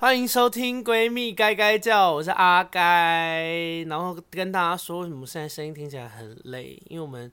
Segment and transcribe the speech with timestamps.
[0.00, 6.80] 欢迎收听《闺蜜该该叫》，我是阿该，然后跟大家说，为什么现在声音听起来很累？
[6.88, 7.32] 因为我们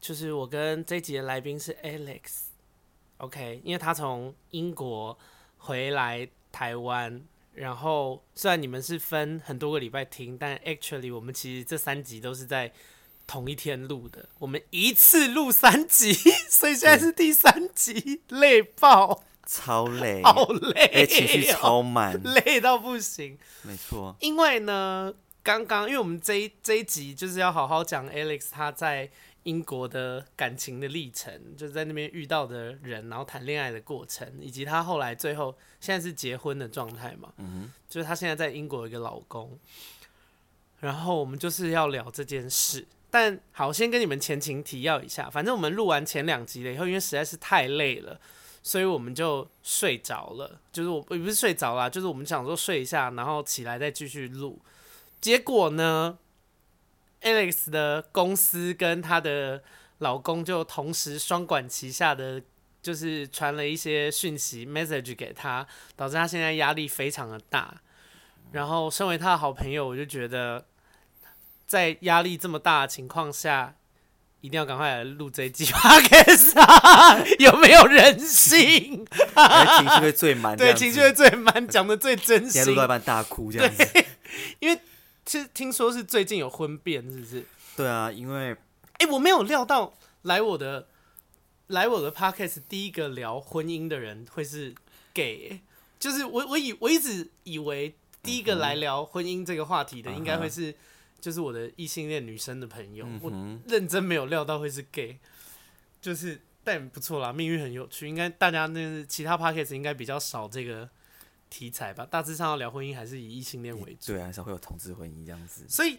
[0.00, 5.18] 就是我跟这一集的来宾是 Alex，OK，因为他从英国
[5.58, 7.20] 回来台湾，
[7.52, 12.72] 然后虽然你们是分很多个礼拜听，但 actually 我们其实这三集都是在
[13.26, 16.12] 同一天录的，我们一次录三集，
[16.48, 19.24] 所以现在是第三集，累爆。
[19.46, 23.38] 超累， 好累，哎，情绪超满，累到不行。
[23.62, 25.12] 没错，因为呢，
[25.42, 29.10] 刚刚因为我们这一这一集就是要好好讲 Alex 他在
[29.42, 37.30] 英国的感情的历程，就是在那边遇到的人，然后谈恋爱的过程，以及他后来最后现在是结婚的状态嘛。
[37.36, 39.58] 嗯哼，就是他现在在英国有一个老公，
[40.80, 42.86] 然后我们就是要聊这件事。
[43.10, 48.18] 但好，先跟你们前情提要一下，反正我们录完前两集了以后，因为实在是太累了。
[48.66, 54.58] 所以我们就睡着了，就是我也不是睡着啦，就是我们想说睡一下，然后起来再继续录。
[55.20, 56.18] 结果呢
[57.20, 59.62] ，Alex 的公司跟她的
[59.98, 62.42] 老公就同时双管齐下的，
[62.80, 67.82] 就是传了一些讯息 message 给他，导致他现在压力非常的大。
[68.52, 70.64] 然后身为他的好朋友，我就觉得
[71.66, 73.76] 在压力这么大的情况下。
[74.44, 77.16] 一定要赶快来录这一集 Podcast 啊！
[77.40, 79.06] 有没有人性？
[79.06, 82.62] 情绪会最满， 对，情绪会最满，讲的最真心。
[82.66, 84.04] 录到一半大哭这样子。
[84.58, 84.78] 因为
[85.24, 87.46] 其实听说是最近有婚变，是不是？
[87.74, 88.50] 对啊，因为
[88.98, 90.88] 哎、欸，我没有料到来我的
[91.68, 94.74] 来我的 Podcast 第一个聊婚姻的人会是
[95.14, 95.60] gay，、欸、
[95.98, 100.74] 就是我我以我一直以为第一个来聊婚姻这个话题的应该会是。
[101.24, 103.30] 就是我的异性恋女生的朋友，嗯、我
[103.66, 105.18] 认真没有料到会是 gay，
[105.98, 108.06] 就是但不错啦，命运很有趣。
[108.06, 110.86] 应该大家那其他 podcast 应该比较少这个
[111.48, 112.06] 题材吧？
[112.10, 115.64] 大致上要聊婚姻还是以异性恋为主，对，还是会有同志婚姻这样子。
[115.66, 115.98] 所以，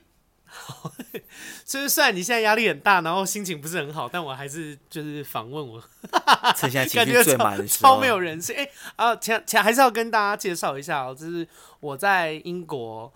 [1.65, 5.83] 所以虽然你现在压力很大，然后心情不是很好，但我还是就是访问我，
[6.55, 8.55] 趁现在 情绪最满的时候，超没有人性。
[8.55, 11.47] 哎、欸、啊，前前还是要跟大家介绍一下哦，就是
[11.79, 13.11] 我在英国。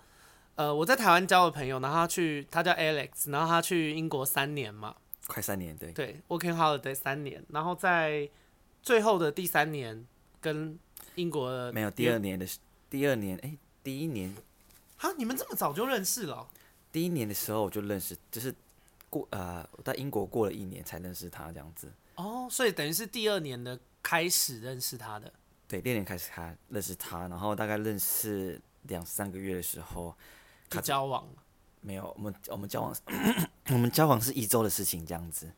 [0.60, 4.94] 呃，我在台湾交的朋友，然后他去，他叫 Alex，然后他去英国三年嘛，
[5.26, 8.28] 快三年，对，对，Working Holiday 三年，然后在
[8.82, 10.06] 最后的第三年
[10.38, 10.78] 跟
[11.14, 12.46] 英国的没有第二年的
[12.90, 14.36] 第二年，哎、欸，第一年，
[14.98, 16.46] 哈，你们这么早就认识了、哦？
[16.92, 18.54] 第一年的时候我就认识，就是
[19.08, 21.90] 过呃，我在英国过了一年才认识他这样子。
[22.16, 25.32] 哦，所以等于是第二年的开始认识他的。
[25.66, 30.14] 对，第二年开始他认识他，然后大概认识两三个月的时候。
[30.70, 31.28] 他交往
[31.82, 32.14] 没有？
[32.16, 32.94] 我们我们交往，
[33.70, 35.50] 我们交往是一周的事情这样子。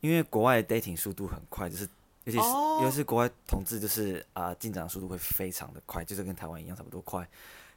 [0.00, 1.88] 因为国外的 dating 速度很快，就是
[2.24, 7.26] 尤其是、哦、尤其是国外同志，就是啊、呃、进展的速度会非常的快，就是跟台湾一样差不多快。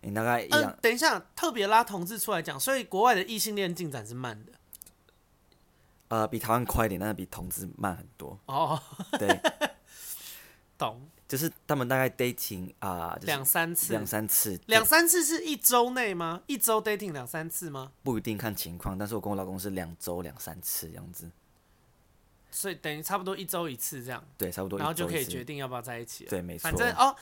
[0.02, 0.72] 你大概一样、呃。
[0.81, 4.52] 等一下，特别拉同志出来讲，所以国外的异性恋进展是慢的。
[6.09, 8.38] 呃，比台湾快一点，但是比同志慢很多。
[8.47, 8.81] 哦，
[9.18, 9.40] 对，
[10.78, 11.02] 懂。
[11.29, 16.41] 就是他们大概 dating 啊、呃，两三次，两三次，两三次是一周内吗？
[16.47, 17.91] 一周 dating 两三次吗？
[18.01, 21.29] 不一定看情况，但是我跟我老公是两周两三次这样子，
[22.50, 24.25] 所以等于差不多一周一次这样。
[24.40, 26.31] 对，差不多，然后就可以决定要不要在一起了。
[26.31, 26.63] 对，没错。
[26.63, 27.16] 反正哦，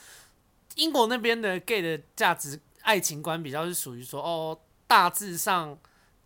[0.75, 4.57] 英国那边的 gay 的价值爱情观比较是属于说哦，
[4.88, 5.78] 大致上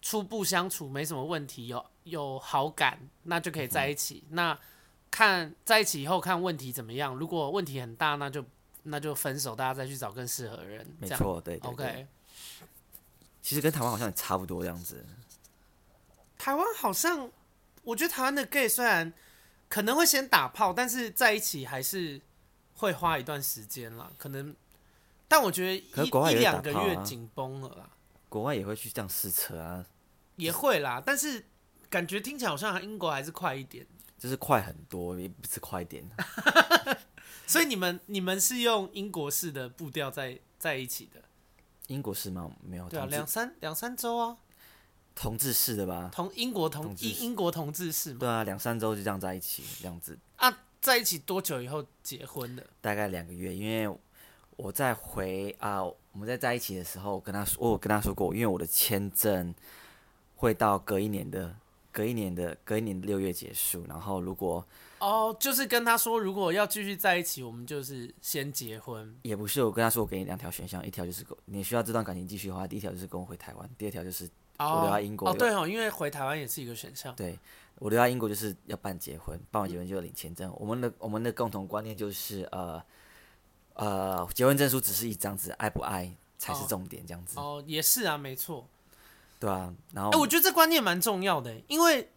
[0.04, 4.24] 初步相处没什么问题，有有好感，那就可以在一起。
[4.30, 4.60] 嗯、那
[5.12, 8.44] 看在一起以后看问题怎么样，如果问题很大，那就
[8.84, 10.88] 那就分手，大家再去找更适合的人。
[11.00, 12.08] 没错，对，，OK。
[13.42, 15.06] 其实跟台湾好像也差不多这样子。
[16.38, 17.30] 台湾好像，
[17.84, 19.12] 我觉得台湾的 gay 虽然
[19.68, 22.22] 可能会先打炮，但是在一起还是
[22.76, 24.12] 会花一段时间啦。
[24.18, 24.56] 可能，
[25.28, 27.90] 但我觉得一一两个月紧绷了啦。
[28.30, 29.86] 国外也会去这样试车啊，
[30.38, 31.44] 也会啦，但是
[31.90, 33.86] 感觉听起来好像英国还是快一点。
[34.22, 36.08] 就是快很多，也不是快一点。
[37.48, 41.20] 所以你们你们是用英国式的步调在在一起的？
[41.88, 42.52] 英国式吗？
[42.62, 42.88] 没有。
[42.88, 44.38] 对啊，两三两三周啊。
[45.16, 46.12] 同志式的吧？
[46.14, 48.20] 同英国同英英国同志式吗？
[48.20, 50.16] 对啊，两三周就这样在一起，这样子。
[50.36, 52.64] 啊，在一起多久以后结婚的？
[52.80, 53.98] 大概两个月，因为
[54.56, 59.52] 我在回啊，我们在在一起的时候，我跟他说，我有跟他说过，因为我的签证
[60.36, 61.56] 会到隔一年的。
[61.92, 64.66] 隔一年的隔一年的六月结束，然后如果
[65.00, 69.16] 哦，oh, 就是跟他说，如果要继续在一起，我们就是先结婚。
[69.24, 74.30] 也不是，我跟他说，我给你两条选项，一条就是你需要这段感情继续的话，第一条就是跟我回台湾，第二条就是
[74.60, 75.28] 我留在英国。
[75.28, 77.16] 哦，对哦，因为回台湾也是一个选项。
[77.16, 77.38] 对，
[77.80, 80.50] 我留在英国就是要办结婚，办完结婚就要领签证。
[80.52, 82.84] 嗯、我们的我们的共同观念就是呃，
[83.74, 87.40] 呃，结婚证书只是一张纸，爱不爱才是重点，这样子。
[87.40, 88.68] 哦，哦，也是啊，没错。
[89.42, 92.12] 对啊，然后，哎、欸，我觉得这观念蛮重要的，因为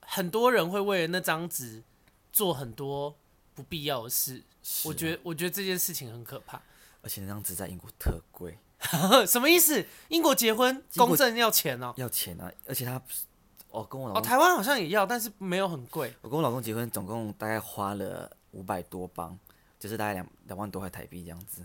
[0.00, 1.84] 很多人会为了那张纸
[2.32, 3.16] 做很多
[3.54, 4.42] 不必要的事。
[4.84, 6.60] 我觉得，我觉得这件事情很可怕。
[7.02, 8.58] 而且那张纸在英国特贵，
[9.28, 9.86] 什么意思？
[10.08, 11.94] 英国结婚公证要钱哦？
[11.96, 12.50] 要钱啊！
[12.66, 13.00] 而且他，
[13.68, 16.12] 我跟我老公，哦，台湾好像也要，但是没有很贵。
[16.20, 19.38] 我跟我老公结婚总共大概花了五百多镑，
[19.78, 21.64] 就是大概两两万多块台币这样子。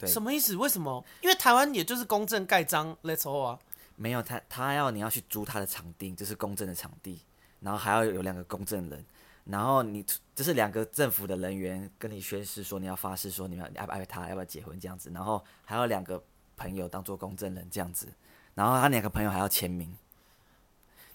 [0.00, 0.56] 对，什么意思？
[0.56, 1.04] 为什么？
[1.20, 3.58] 因为台湾也就是公证盖章，Let's all 啊。
[3.96, 7.20] 没有，他他要你要去租他的场地，就是公证的场地，
[7.60, 9.04] 然后还要有两个公证人。
[9.44, 10.04] 然后你
[10.34, 16.22] 就是两个政府的人员跟你宣誓说你要发誓说你们爱不爱他，要不要结婚这样子，然后还有两个
[16.56, 18.08] 朋友当做公证人这样子，
[18.54, 19.94] 然后他两个朋友还要签名。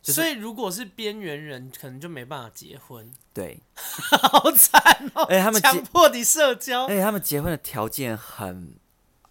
[0.06, 3.12] 就是、所以如果是边缘人，可能就没办法结婚。
[3.34, 5.24] 对，好惨哦！
[5.24, 8.76] 哎，他们强迫你社交，哎，他们结婚的条件很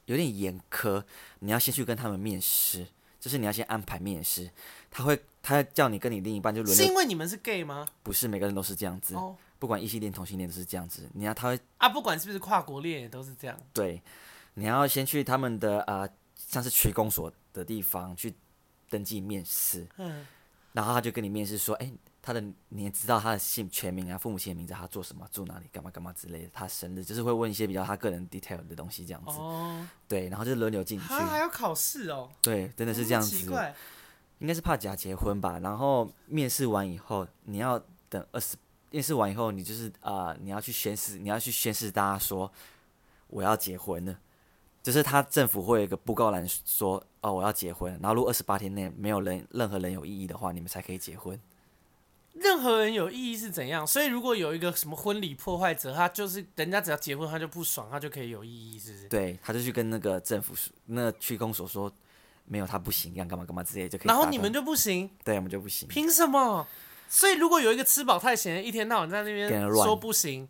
[0.06, 1.04] 有点严苛，
[1.38, 2.88] 你要先去跟他们面试，
[3.20, 4.50] 就是你要先安排面试，
[4.90, 5.22] 他会。
[5.46, 7.86] 他叫你跟你另一半就轮流，是因为你们是 gay 吗？
[8.02, 9.14] 不是，每个人都是这样子。
[9.14, 11.06] 哦，不管异性恋、同性恋都是这样子。
[11.12, 13.54] 你要他会啊，不管是不是跨国恋也都是这样。
[13.74, 14.02] 对，
[14.54, 16.08] 你要先去他们的啊、呃，
[16.48, 18.32] 像是区公所的地方去
[18.88, 19.86] 登记面试。
[19.98, 20.26] 嗯，
[20.74, 21.94] 然后他就跟你面试说，哎、欸。
[22.26, 26.48] 他的你也知道他的姓全名啊，父母亲的名字，他做什么，住哪里，干嘛干嘛之类的。
[26.54, 29.32] 他生日就是会问一些比较他个人 detail 的东西，这样子。
[29.32, 29.86] 哦。
[30.08, 31.06] 对，然后就轮流进去。
[31.06, 32.30] 他还要考试哦。
[32.40, 33.46] 对，真的是这样子。
[34.38, 35.58] 应该是怕假结婚吧。
[35.58, 37.78] 然后面试完以后，你要
[38.08, 38.56] 等二十。
[38.90, 42.50] 面试完以后，你就是啊、呃，你要去宣誓，你要去宣誓，大家说
[43.26, 44.18] 我要结婚了。
[44.84, 47.90] 就是他政府会有一个布告栏说哦，我要结婚。
[48.02, 51.40] 然后如果二十八天内没有人任何人有异议的话，你们才可以结婚。
[52.34, 53.86] 任何人有异议是怎样？
[53.86, 59.08] 所以如果有一个什么婚礼破坏者，他就是人家只要结婚，他就不爽，他就可以有异议，是不是？
[59.08, 60.54] 对，他就去跟那个政府
[60.84, 61.90] 那个区公所说，
[62.44, 64.08] 没有他不行，要干嘛干嘛之类就可以。
[64.08, 65.08] 然后你们就不行？
[65.24, 65.88] 对，我们就不行。
[65.88, 66.66] 凭什么？
[67.08, 70.46] 所以如果有一个吃饱太闲，一天到晚在那边说不行，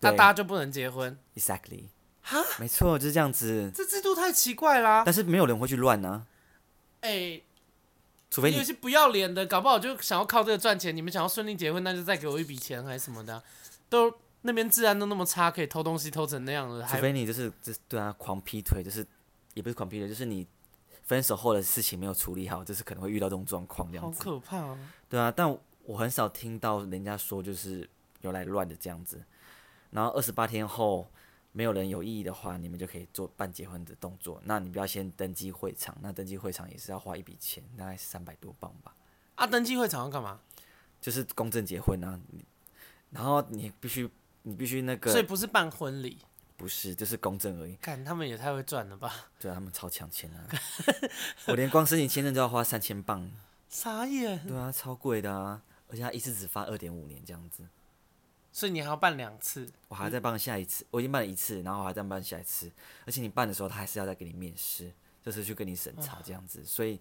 [0.00, 1.88] 那大家就不能结婚？Exactly。
[2.26, 2.44] 哈？
[2.58, 3.70] 没错，就是这样子。
[3.72, 5.04] 这制度太奇怪啦！
[5.06, 6.26] 但是没有人会去乱呢、啊。
[7.02, 7.42] 哎、欸。
[8.28, 10.94] 除非你有些不要脸的，搞不好就想要靠这个赚钱。
[10.94, 13.42] 你们想要顺利结婚，那就再给我一笔钱还是什么的、啊。
[13.88, 14.12] 都
[14.42, 16.84] 那边治安都那么差，可以偷东西偷成那样了。
[16.86, 19.06] 除非你就是就是对啊，狂劈腿，就是
[19.54, 20.44] 也不是狂劈腿，就是你
[21.04, 24.18] 分手后的事情没有处理好，就是可能会遇到这种状况这样子。
[24.24, 24.78] 好可怕啊！
[25.08, 27.88] 对啊，但我很少听到人家说就是
[28.22, 29.22] 有来乱的这样子。
[29.90, 31.08] 然后二十八天后。
[31.56, 34.38] 没有人有异议的话，你们就可以做办结婚的动作。
[34.44, 38.94] 那你不要先登记会场，那登记会场也是要花一笔钱，大概三百多磅吧。
[39.36, 40.38] 啊，登记会场要干嘛？
[41.00, 42.20] 就是公证结婚啊。
[43.08, 44.06] 然后你必须，
[44.42, 45.10] 你必须那个。
[45.10, 46.18] 所以不是办婚礼？
[46.58, 47.74] 不是，就是公证而已。
[47.76, 49.30] 看他们也太会赚了吧？
[49.40, 50.44] 对啊，他们超抢钱啊！
[51.48, 53.30] 我连光申请签证都要花三千镑。
[53.66, 54.46] 傻眼。
[54.46, 55.62] 对啊，超贵的啊！
[55.88, 57.62] 而且他一次只发二点五年这样子。
[58.56, 60.86] 所以你还要办两次，我还要再办下一次。
[60.90, 62.72] 我已经办了一次，然后我还再办下一次。
[63.04, 64.90] 而且你办的时候，他还是要再给你面试，
[65.22, 66.64] 就是去跟你审查这样子。
[66.64, 66.98] 所以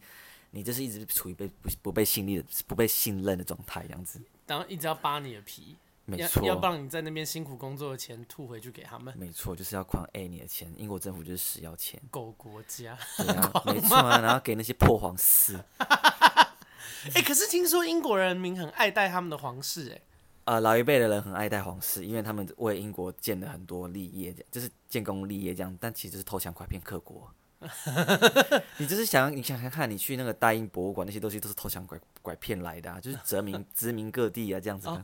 [0.51, 4.19] 你就是一直处于被不不被信任的、不被信任的状态，这样子。
[4.45, 9.17] 然后一直要扒你的皮，没错，要帮你在那边辛苦工作的钱吐回去给他们。
[9.17, 10.73] 没错，就是要狂 A 你的钱。
[10.75, 12.97] 英国政府就是死要钱，狗国家。
[13.15, 15.57] 对啊， 没错啊，然后给那些破皇室。
[15.79, 20.01] 哎、欸，可是听说英国人民很爱戴他们的皇室、欸，哎。
[20.45, 25.75] 呃，老一辈的人很爱戴皇室，因为他们为英国建了很多立业，就是建功立业这样。
[25.81, 27.29] 但其实是偷抢拐骗克国。
[28.77, 35.03] 你就是想，你想想看，你去那个大英博物馆，那些东西都是偷抢拐拐骗来的，啊，就是殖民 殖民各地啊，这样子的。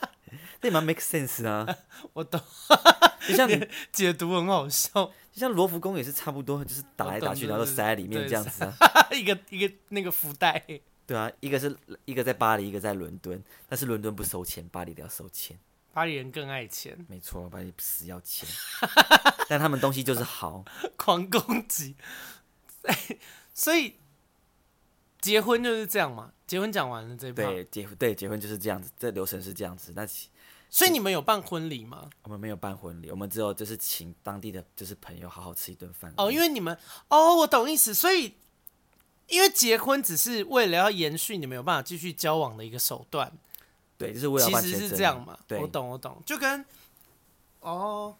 [0.60, 1.66] 这蛮 make sense 啊。
[2.12, 2.38] 我懂。
[3.26, 8.74] 就像你解读很好笑，就像罗浮宫也是差不多，就是打来打去，然后都塞在里面这样子啊。
[9.12, 10.62] 一个一个那个福袋。
[11.10, 15.58] 对啊，一个是一个在巴黎，一个在伦敦，但是伦敦不收钱，巴黎都要收钱。
[15.92, 18.48] 巴黎人更爱钱，没错，巴黎死要钱，
[19.50, 20.64] 但他们东西就是好，
[20.96, 21.96] 狂攻击。
[23.52, 23.96] 所以
[25.20, 26.30] 结婚就是这样嘛？
[26.46, 29.92] 结婚讲完了这一对结对结婚就是这样子，这流程是这样子。
[29.96, 30.06] 那
[30.68, 32.08] 所以你们有办婚礼吗？
[32.22, 36.14] 我们没有办婚礼，我们只有就是请当地的就是朋友好好吃一顿饭。
[36.18, 38.36] 哦，因为你们哦，我懂意思，所以。
[39.30, 43.32] 因为结婚只是为了要延续你们有办法继续交往的一个手段，
[43.96, 44.46] 对，就是为了。
[44.46, 45.38] 其实是这样嘛？
[45.50, 46.64] 我懂，我懂，就跟
[47.60, 48.16] 哦，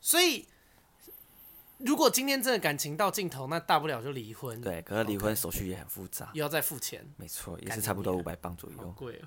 [0.00, 0.46] 所以
[1.78, 4.60] 如果今天真的感情到尽头，那大不了就离婚。
[4.60, 7.04] 对，可是离婚手续也很复杂，又要再付钱。
[7.16, 8.94] 没错，也是差不多五百磅左右。
[8.96, 9.26] 贵哦。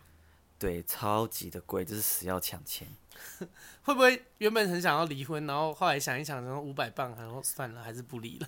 [0.63, 2.87] 对，超级的贵，就是死要抢钱。
[3.83, 8.47] 会不会原本很想要离婚，然后后来想一想，然后五百磅，然后算了，还是不离了。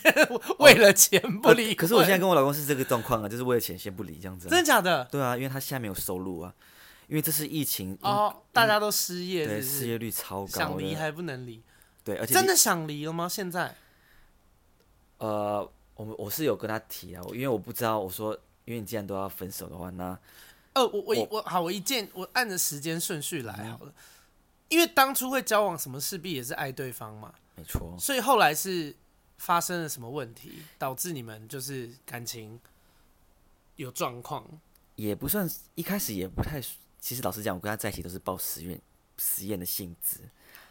[0.60, 4.50] 为了钱不离、哦，可是我现在跟我老公是这个状况啊，就是为了钱先不离这样子、啊。
[4.50, 5.04] 真的假的？
[5.10, 6.54] 对啊，因为他现在没有收入啊，
[7.06, 11.62] 因为这是疫情哦，大家都失业是是，对，失业率超高，想离还不能离。
[12.02, 13.28] 对，而且真的想离了吗？
[13.28, 13.76] 现在？
[15.18, 18.32] 呃，我我是有跟他提啊，因为我不知道，我说，
[18.64, 20.18] 因为你既然都要分手的话，那
[20.74, 23.94] 呃，我我我好，我一件我按着时间顺序来好了，嗯、
[24.68, 28.94] 因为当初会交往，什么势必也是爱对方嘛，没错，所以后来是。
[29.38, 32.60] 发生了什么问题，导致你们就是感情
[33.74, 34.46] 有状况？
[34.94, 36.62] 也不算，一开始也不太。
[37.00, 38.80] 其实老实讲，我跟他在一起都是抱实验
[39.18, 40.18] 实验的性质。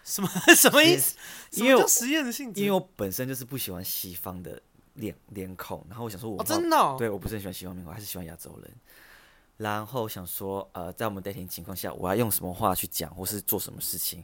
[0.06, 1.18] 什么什么意思？
[1.52, 4.62] 因为实验的性质，因为我本身就是不喜欢西方的
[4.94, 8.74] 脸脸孔，然后我想说我，真的、哦，对我不是很喜欢西方面孔，还是喜欢亚洲人。
[9.58, 14.24] 然后想说，呃，在我们 dating 情况下，我要用什么话去讲，或是做什么事情？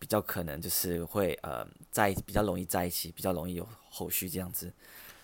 [0.00, 4.72] 比较可能就是会呃在比较容易在一起，比较容易有后续这样子，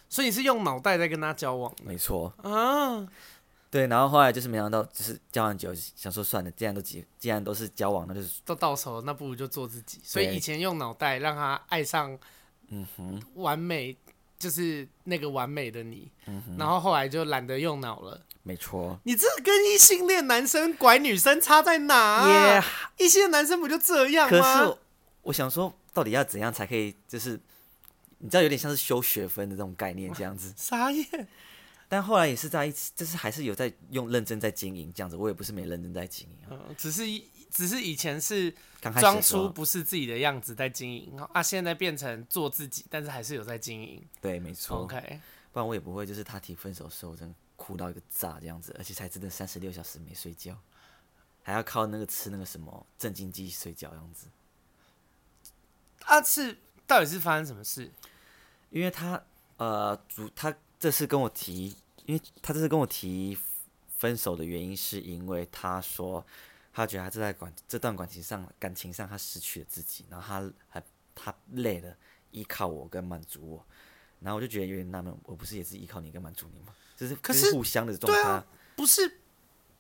[0.09, 1.73] 所以你是用脑袋在跟他交往？
[1.81, 3.07] 没错啊，
[3.71, 10.01] 对，然后后来就是没想到，就是交往久，想说算了，既然都既既然都是交往，那就是都到手了，那不如就做自己。
[10.03, 12.19] 所以以前用脑袋让他爱上，
[12.67, 13.97] 嗯哼，完美
[14.39, 18.21] 就是那个完美的你，嗯，然后后来就懒得用脑了。
[18.43, 22.65] 没错，你这跟异性恋男生拐女生差在哪啊？
[22.99, 24.59] 异性恋男生不就这样吗？
[24.59, 24.77] 可是
[25.23, 26.95] 我想说，到底要怎样才可以？
[27.09, 27.41] 就是
[28.19, 30.53] 你知道，有点像是修学分的这种概念，这样子。
[30.57, 31.07] 啥耶？
[31.89, 35.17] 但后来也是在一起，就是还是有在用认真在经营这样子。
[35.17, 37.05] 我也不是没认真在经营，嗯，只是
[37.55, 38.55] 只是以前是
[39.01, 44.07] 装出不是自己的样子在经营啊，现在变成做自己，但是还是有在经营。
[44.21, 44.81] 对，没错。
[44.81, 45.21] OK，
[45.53, 47.35] 不然我也不会，就是他提分手的时候真的。
[47.57, 50.59] 哭到一个炸这样子，而且才真的三十六小时没睡觉，
[51.45, 54.27] 还要靠那个吃那个什么镇静剂睡觉这样子。
[56.01, 57.89] 他是到底是发生什么事？
[58.71, 59.23] 因为他
[59.57, 63.39] 呃，主他这次跟我提，因为他这次跟我提
[63.97, 66.27] 分手的原因，是因为他说
[66.75, 70.83] 他觉得他这段感这段感情上感情上他失去了自己，然后他还
[71.15, 71.97] 他累了，
[72.33, 73.67] 依靠我跟满足我，
[74.19, 76.75] 然后我就觉得有点纳闷，我不是也是依靠你跟满足你吗？
[76.97, 79.21] 就是可是互相的状态，对啊，不是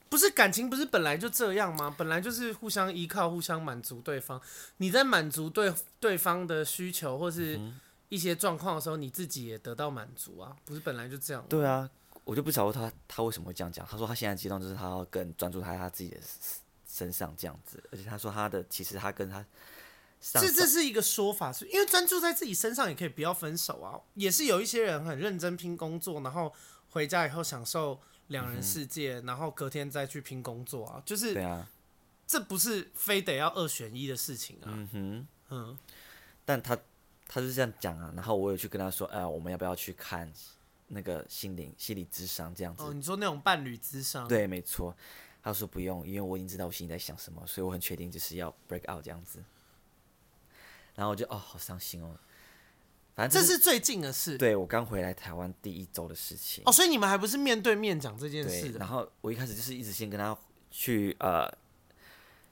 [0.08, 1.92] 不是感情不是本来就这样吗？
[1.98, 4.40] 本来就是互相依靠、互相满足对方。
[4.76, 7.58] 你在满足对对方的需求或是
[8.08, 11.44] 一些状况的时候，你自己也得到满足啊，不是本来就这样？
[11.48, 11.90] 对啊，
[12.22, 13.84] 我就不晓得他他为什么会这样讲。
[13.84, 16.20] 他说他现在阶段就是他要更专注他他自己的
[16.94, 19.44] 身上这样子，而且他说他的其实他跟他
[20.20, 23.98] 这这是一个说法，是因为专注在自己身上也可以不要分手啊。
[24.14, 26.54] 也是有一些人很认真拼工作，然后。
[26.90, 31.68] 回家以后享受两人世界，嗯、然后隔天再去拼工作啊，就是对，啊、
[32.24, 34.70] 这不是非得要二选一的事情啊。
[34.70, 35.78] 嗯哼，嗯，
[36.44, 36.78] 但他
[37.26, 40.32] 他是这样讲啊，然后我有去跟他说，哎、呃，我们要不要去看
[40.86, 42.84] 那个心灵心理智商这样子？
[42.84, 44.28] 哦，你说那种伴侣智商？
[44.28, 44.96] 对，没错。
[45.44, 49.44] 他说不用，因为我已经知道我心里在想什么，所以我很确定就是要 break out 这样子。
[50.94, 52.16] 然后我就哦，好伤心哦。
[53.14, 56.64] 反正这是最近的事，对，我刚回来台湾第一周的事情。
[56.66, 58.78] 哦，所以你们还不是面对面讲这件事的。
[58.78, 60.36] 然后我一开始就是一直先跟他
[60.70, 61.46] 去呃，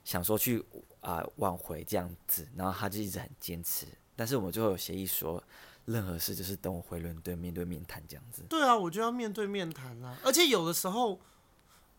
[0.04, 0.60] 想说去
[1.00, 3.86] 啊、呃、挽回这样子，然后他就一直很坚持。
[4.14, 5.42] 但是我们最后有协议说，
[5.86, 8.42] 任何事就是等我回伦敦面对面谈这样子。
[8.50, 10.16] 对啊，我就要面对面谈啊。
[10.22, 11.18] 而且有的时候，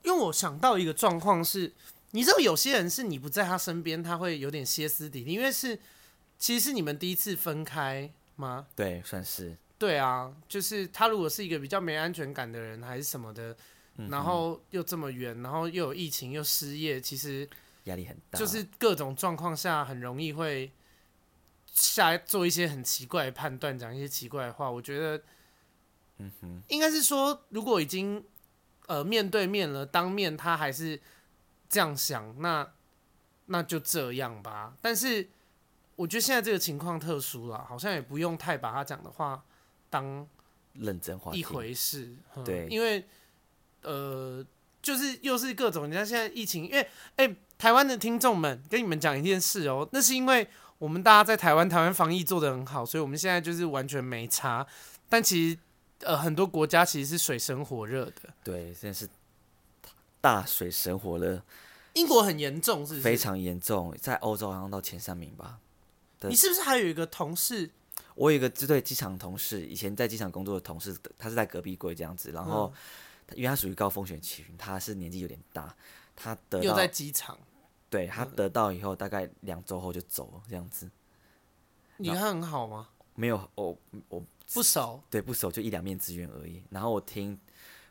[0.04, 1.74] 因为我想到一个状况是，
[2.12, 5.80] 你知道有些人是你不在他身边，他会有点歇斯底里，因为是
[6.38, 8.12] 其实是你们第一次分开。
[8.36, 8.66] 吗？
[8.76, 9.56] 对，算是。
[9.78, 13.56] 对啊，就是他如果是一个比较没安全感的人，还是什么的，
[13.98, 17.48] 嗯、然后又这么远，然后又有疫情又失业，其实
[17.84, 18.40] 压力很大。
[18.40, 20.72] 就是各种状况下，很容易会
[21.72, 24.70] 下做一些很奇怪的判断，讲一些奇怪的话。
[24.70, 25.22] 我觉得，
[26.18, 28.26] 嗯哼，应该是说，如果已经
[28.94, 31.00] 呃面对面了，当面他还是
[31.70, 32.74] 这样想，那
[33.46, 34.76] 那就这样吧。
[34.82, 35.30] 但是。
[35.96, 39.44] 我觉得现在这个情况特殊了，好像也不用太把他讲的话
[39.92, 40.28] 当
[40.74, 42.16] 认真话一回事。
[42.44, 43.06] 对，因为
[43.84, 44.44] 呃，
[44.82, 46.82] 就是又是各种，你看现在疫情，因为
[47.16, 50.48] 哎、欸，台湾的听众们跟你们讲一件事哦，那是因为
[50.80, 54.66] 我们大家在台湾，台湾防疫做得很好，所以我们现在就是完全没差。
[55.08, 55.60] 但其实
[56.04, 58.34] 呃，很多国家其实是水深火热的。
[58.44, 59.08] 对，现在是
[60.22, 61.42] 大水深火热。
[61.94, 63.02] 英国很严重，是不是？
[63.02, 65.60] 非常严重，在欧洲好像到前三名吧。
[66.22, 67.70] 你是不是还有一个同事？
[68.16, 72.32] 我有一个支队机场同事，以前在机场工作的同事，他是在隔壁柜这样子。
[72.32, 72.74] 然后，
[73.36, 75.76] 因为他属于高风险群，他是年纪有点大，
[76.16, 77.38] 他得到又在机场，
[77.90, 80.90] 对他得到以后，大概两周后就走了，这样子。
[81.98, 82.90] 你看很好吗？
[83.16, 83.78] 没有，我
[84.10, 86.64] 我不熟，对不熟，就一两面之缘而已。
[86.70, 87.38] 然后我听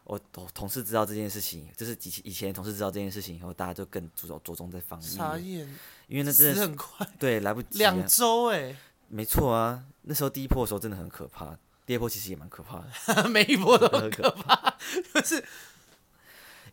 [0.05, 5.05] 我同同事知道这件事情，就是以以前同事知道这件事情以后，大家就更注重着重在防疫。
[5.05, 5.69] 傻眼，
[6.09, 7.79] 因为那真的是很快，对，来不 及。
[7.79, 8.77] 两周哎，
[9.09, 14.77] 没错啊，那时候第一波的时候真的很可怕，第二波其实也蛮可怕的， 每一波都很可怕，
[15.15, 15.45] 就是。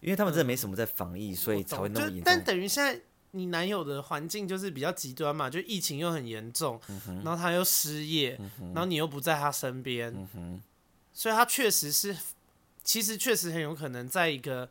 [0.01, 2.23] 因为他们真的没什么在防疫，所以才会那么严重。
[2.23, 2.97] 但等于现在
[3.31, 6.79] 你男友的环境就是比较极端嘛，就疫情又很严重，
[7.23, 8.39] 然后他又失业，
[8.73, 10.27] 然后你又不在他身边，
[11.13, 12.15] 所以他确实是，
[12.83, 14.69] 其实确实很有可能在一个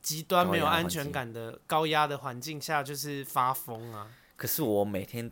[0.00, 4.10] 极端没有安全感的高压的环境下，就是发疯啊。
[4.36, 5.30] 可是我每天，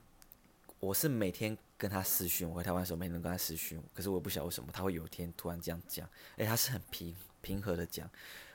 [0.80, 8.08] 我是每天跟他私讯，我回台湾的时候每天跟他私讯，可是我不晓得为什么他会有一天突然这样讲，哎，他是很平平和的讲，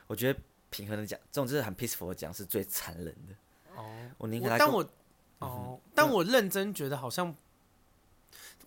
[0.06, 0.38] 我觉得。
[0.70, 3.34] 平和的讲，这种就是很 peaceful 的讲，是最残忍的。
[3.76, 4.58] 哦，我宁可他。
[4.58, 4.90] 但我，
[5.38, 7.34] 哦，但我认真觉得好像，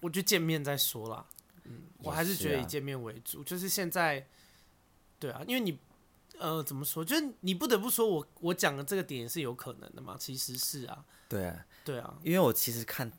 [0.02, 1.26] 我就见面再说啦。
[1.64, 3.44] 嗯，我还是觉得以见面为主。
[3.44, 4.28] 就是现在，
[5.20, 5.78] 对啊，因为你，
[6.38, 7.04] 呃，怎么说？
[7.04, 10.16] 就是你不得不说我，我讲的这个点也是有可能的嘛。
[10.20, 12.18] 其实是啊，对啊，对啊。
[12.24, 13.12] 因为我其实看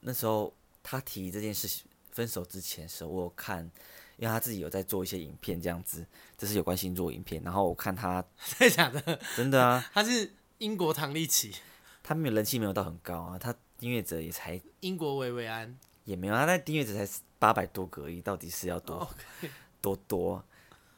[0.00, 3.70] 那时候他提这件事情分手之前的时候，我有看。
[4.18, 6.06] 因为他自己有在做一些影片，这样子，
[6.38, 7.42] 这是有关星座影片。
[7.42, 8.24] 然后我看他，
[8.58, 9.20] 真的假的？
[9.36, 11.54] 真的啊， 他是英国唐立奇，
[12.02, 19.50] 他没有人气没有到很高啊，他订阅者也才英国维维安也没有，他那订阅者才八百多个而已，到底是要多、oh, okay.
[19.80, 20.44] 多多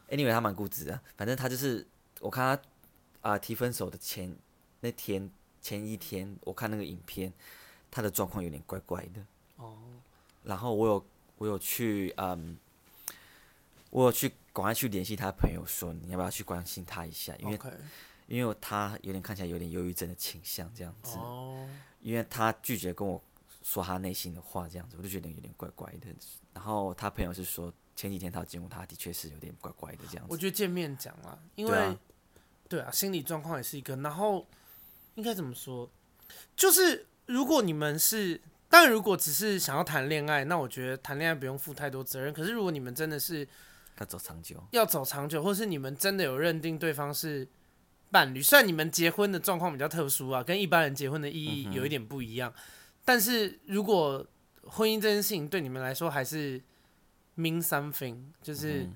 [0.08, 1.86] ？Anyway，他蛮固执的，反正他就是
[2.20, 4.36] 我看他啊、呃、提分手的前
[4.80, 7.32] 那天前一天，我看那个影片，
[7.90, 9.20] 他的状况有点怪怪的
[9.56, 9.64] 哦。
[9.64, 9.76] Oh.
[10.44, 11.06] 然后我有
[11.38, 12.58] 我有去嗯。
[13.90, 17.72] 我有去赶快去联系他朋友，说你要不要去关心他一下，因为 Okay.
[18.28, 21.66] 因为他有点看起来有点忧郁症的倾向这样子，oh.
[22.00, 23.20] 因为他拒绝跟我
[23.62, 26.06] 说他内心的话这样子，我就觉得有点怪怪的。
[26.52, 30.32] 然后他朋友是说前几天他见过他的确是有点怪怪的这样子。
[30.32, 31.98] 我觉得见面讲啊，因为对啊，
[32.68, 33.96] 对啊，心理状况也是一个。
[33.96, 34.46] 然后
[35.14, 35.88] 应该怎么说？
[36.54, 42.32] 就是如果你们是，但如果只是想要谈恋爱，那我觉得谈恋爱不用负太多责任。
[42.34, 43.48] 可是如果你们真的是
[43.98, 47.48] 要走长久，要走长久，或是你们真的有认定对方是
[48.10, 52.62] 伴侣，虽然你们结婚的状况比较特殊啊，跟一般人结婚的意义有一点不一样，嗯、
[53.04, 54.26] 但是如果
[54.62, 56.60] 婚姻这件事情对你们来说还是
[57.36, 58.88] mean something，就是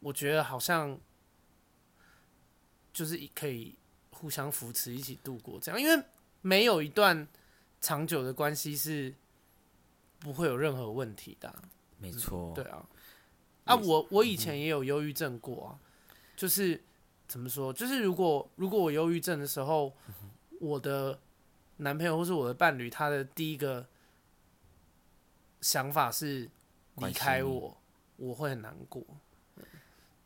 [0.00, 0.98] 我觉得好像
[2.92, 3.76] 就是可以
[4.10, 6.04] 互相扶持，一起度过这样，因为
[6.42, 7.26] 没有一段
[7.80, 9.14] 长久的关系是
[10.18, 11.62] 不会有任何问题的、啊，
[11.98, 12.86] 没错，对啊。
[13.64, 15.78] 啊，我我以前也有忧郁症过啊，
[16.34, 16.82] 就是
[17.30, 19.94] 怎么说，就是如果如果我忧郁症的时候，
[20.58, 21.16] 我的
[21.76, 23.86] 男朋友或是我的伴侣，他的第一个
[25.60, 26.50] 想法是
[26.96, 27.76] 离开我，
[28.16, 29.00] 我会很难过。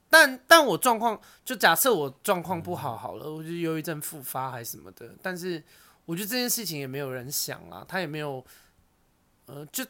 [0.08, 5.62] 但但我状况，就假设我状况不好好了，我就忧郁症复发还是什么的，但是
[6.06, 8.44] 我觉得这件事情也没有人想啊，他也没有，
[9.46, 9.84] 呃，就。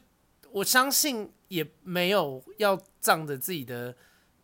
[0.54, 3.92] 我相信也没有要仗着自己的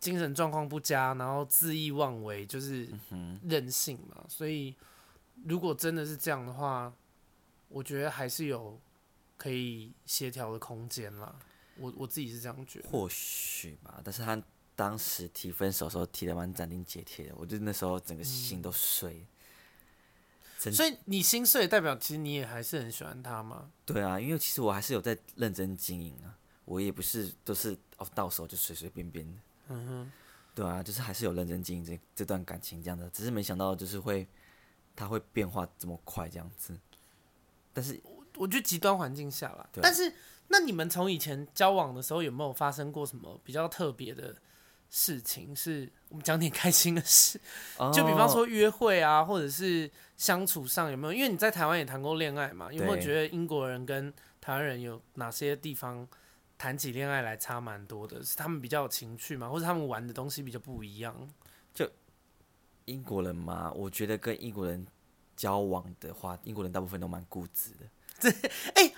[0.01, 2.89] 精神状况不佳，然后恣意妄为，就是
[3.43, 4.25] 任性嘛。
[4.27, 4.75] 所以，
[5.45, 6.91] 如果真的是这样的话，
[7.69, 8.77] 我觉得还是有
[9.37, 11.33] 可以协调的空间啦。
[11.77, 12.89] 我我自己是这样觉得。
[12.89, 14.41] 或许吧，但是他
[14.75, 19.13] 当时提分手的时候提的蛮斩钉截铁的，我就那时候整个心都碎。
[19.13, 19.27] 嗯
[20.73, 23.71] 所以你心碎，代表其实你也还是很喜欢他吗？
[23.83, 29.33] 对啊，因为其实我还是有在认真经营啊，我也不是都是哦到手就随随便便的。
[29.71, 30.11] 嗯哼，
[30.53, 34.27] 对啊，就是还是有认真经营这这段感情这样的，只是没想到就是会
[34.95, 36.77] 他会变化这么快这样子。
[37.73, 40.13] 但是我我觉得极端环境下啦，对但是
[40.49, 44.35] 那你们从以前交往的时候有没有发生过什么比较特别的？
[44.93, 47.39] 事情是我们讲点开心的事，
[47.93, 51.13] 就比方说约会啊，或者是相处上有没有？
[51.13, 56.05] 因为你在台湾也谈过恋爱嘛，有没有觉得英国人跟台湾人有哪些地方
[56.61, 58.23] 谈起恋爱来差蛮多的？
[58.23, 59.49] 是他们比较有情趣吗？
[59.49, 61.27] 或者他们玩的东西比较不一样？
[61.73, 61.89] 就
[62.85, 64.85] 英国人嘛，我觉得跟英国人
[65.35, 67.87] 交往的话，英国人大部分都蛮固执的。
[68.19, 68.29] 这，
[68.75, 68.95] 哎、欸。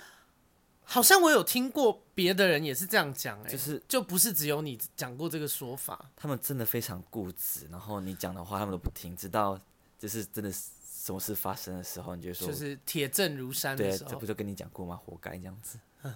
[0.86, 6.10] 好像我有听过别的人也是这样讲，哎，就是就不是只有你讲过这个说法。
[6.14, 9.58] 他们真的非常固执，然后你讲的话他们都不听，直到
[9.98, 14.10] 就是真的什么事发生的时候，你就说就是铁证如山的时候。
[14.10, 14.94] 对，这不就跟你讲过吗？
[14.94, 15.78] 活该这样子。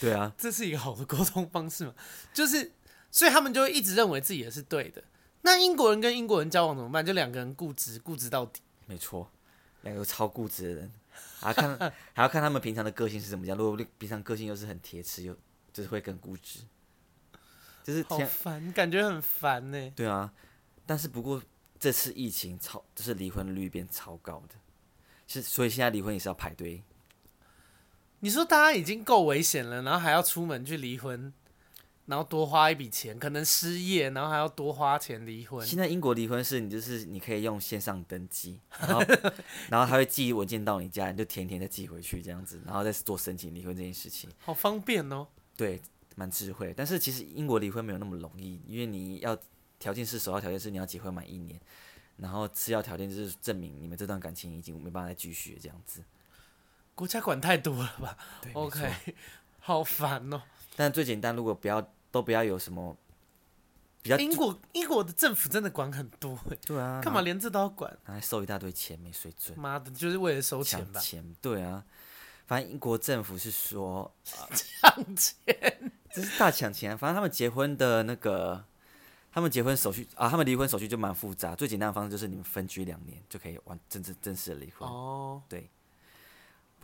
[0.00, 1.94] 对啊，这是一个好的沟通方式嘛？
[2.32, 2.72] 就是
[3.10, 5.02] 所以他们就会一直认为自己也是对的，
[5.42, 7.04] 那英国人跟英国人交往怎么办？
[7.04, 8.60] 就两个人固执，固执到底。
[8.86, 9.30] 没错，
[9.82, 10.92] 两个超固执的人，
[11.38, 13.56] 还要看还要看他们平常的个性是怎么样。
[13.56, 15.36] 如果平常个性又是很铁齿，又
[15.72, 16.60] 就是会更固执，
[17.84, 19.92] 就是好烦，感觉很烦呢。
[19.94, 20.32] 对啊，
[20.84, 21.40] 但是不过
[21.78, 24.54] 这次疫情超，就是离婚率变超高的，
[25.26, 26.82] 是所以现在离婚也是要排队。
[28.20, 31.32] 你说大家已经够危险了，然后还要出门去离婚，
[32.06, 35.66] 然后多花一笔钱，可能失业，然后还要多花钱离婚。
[35.66, 39.00] 现在英国离婚是你就是你可以用线上登记，然后
[39.68, 44.30] 然后他会寄文件到你家，你就填填再寄回去这样子，然后再做申请离婚这件事情。
[44.38, 45.26] 好方便哦。
[45.56, 45.80] 对，
[46.16, 46.72] 蛮智慧。
[46.76, 49.38] 但是其实英国离婚没有那么容易，因为你要
[49.78, 51.60] 条件是首要条件是你要结婚满一年，
[52.16, 56.02] 然后次要条件就是证明你们这段感情已经没办法再继续这样子。
[56.94, 58.16] 国家管太多了吧
[58.52, 59.14] ？OK，
[59.60, 60.42] 好烦哦。
[60.76, 62.96] 但最简单，如果不要都不要有什么
[64.02, 66.56] 比较，英国英国的政府真的管很多哎。
[66.66, 67.96] 对啊，干嘛连这都要管？
[68.04, 69.58] 还收一大堆钱，没水准。
[69.58, 71.00] 妈的，就是为了收钱吧？
[71.00, 71.84] 钱，对啊。
[72.46, 76.96] 反正英国政府是说抢钱，这是大抢钱。
[76.96, 78.62] 反正他们结婚的那个，
[79.32, 81.54] 他们结婚手续啊，他们离婚手续就蛮复杂。
[81.54, 84.86] 最简单的方式就是你们分居两年就可以完正正正式的离婚。
[84.86, 85.70] 哦，对。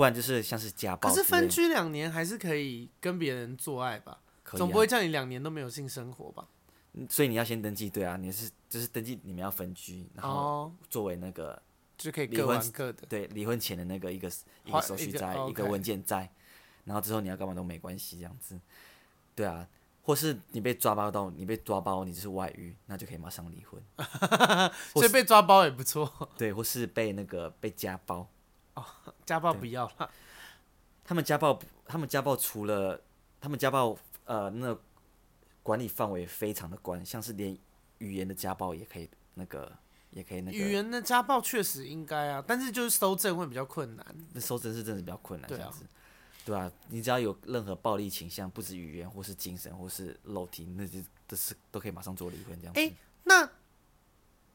[0.00, 4.18] 不然就是像是家暴，可是分居两年还是可以跟别人做爱吧？
[4.42, 6.48] 可以啊，总不会叫你两年都没有性生活吧？
[7.10, 11.60] 所以你要先登记，对啊，你是就是登记你们要分居，然后作为那个
[11.98, 14.32] 就可以各玩各的，对，离婚前的那个一个
[14.64, 16.32] 一个手续在一个文件在，
[16.84, 18.58] 然后之后你要干嘛都没关系，这样子，
[19.34, 19.68] 对啊，
[20.00, 23.78] 或是你被抓包到你被抓包，你就是外遇，那就可以马上离婚，
[24.94, 28.26] 所以被抓包也不错，对，或是被那个被家暴。
[28.74, 28.84] 哦，
[29.26, 30.10] 家暴不要了。
[31.04, 33.00] 他们家暴，他们家暴除了
[33.40, 34.80] 他们家暴，呃，那个、
[35.62, 37.56] 管理范围非常的宽，像是连
[37.98, 39.72] 语言的家暴也可以，那个
[40.10, 40.56] 也可以那个。
[40.56, 44.06] 语言的家暴确实应该啊，但是就是搜证会比较困难。
[44.32, 45.84] 那搜证是真的比较困难，这样子，
[46.44, 52.94] 对啊，你只要有任何暴力倾向，不止语言或是精神或是肉体，那就都是都可以马上做离婚这样子。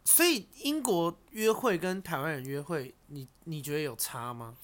[0.06, 4.56] 所以英国约会跟台湾人约会，你你觉得有差吗？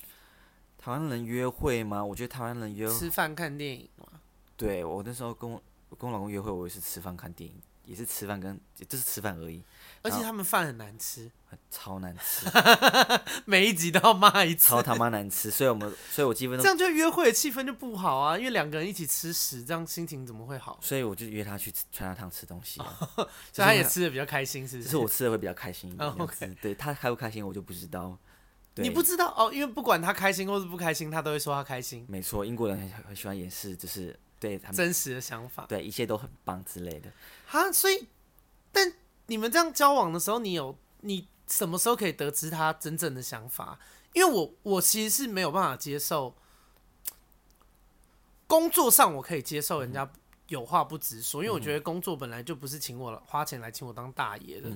[0.78, 2.04] 台湾人约会吗？
[2.04, 4.08] 我觉得台湾人约吃饭看电影吗？
[4.56, 5.62] 对，我那时候跟我
[5.98, 9.64] 跟我老公约会，我也是吃饭看电影，也是吃饭跟就是吃饭而已。
[10.04, 11.32] 而且他们饭很难吃，
[11.70, 12.48] 超难吃，
[13.46, 15.52] 每一集都要骂一次，超他妈难吃。
[15.52, 20.80] 所以我们，所以我基本上这样就约会的气氛就不好啊，因为两个人一起吃屎，这样心情怎么会好？
[20.82, 22.98] 所以我就约他去川辣汤吃东西，啊，
[23.54, 24.90] 所以他也吃的比较开心，是不是？
[24.90, 26.10] 是我吃的会比较开心一点。
[26.10, 26.56] Oh, okay.
[26.62, 28.18] 对，他开不开心我就不知道。
[28.76, 32.06] 你不知道哦，因为不管他开心或是不开心，他都会说他开心。
[32.10, 37.12] 没错，英国人很很喜欢掩饰，就是对他们真实的想法，对一切都很棒之类的。
[37.46, 38.08] 哈，所以
[38.72, 38.92] 但。
[39.32, 43.80] 你们这样交往的时候，你有你什么时候可以得知他真正的想法？
[44.12, 46.36] 因为我我其实是没有办法接受，
[48.46, 50.12] 工作上我可以接受人家
[50.50, 54.70] 有话不直说，因为我觉得工作本来就不是请我花钱来请我当大爷的。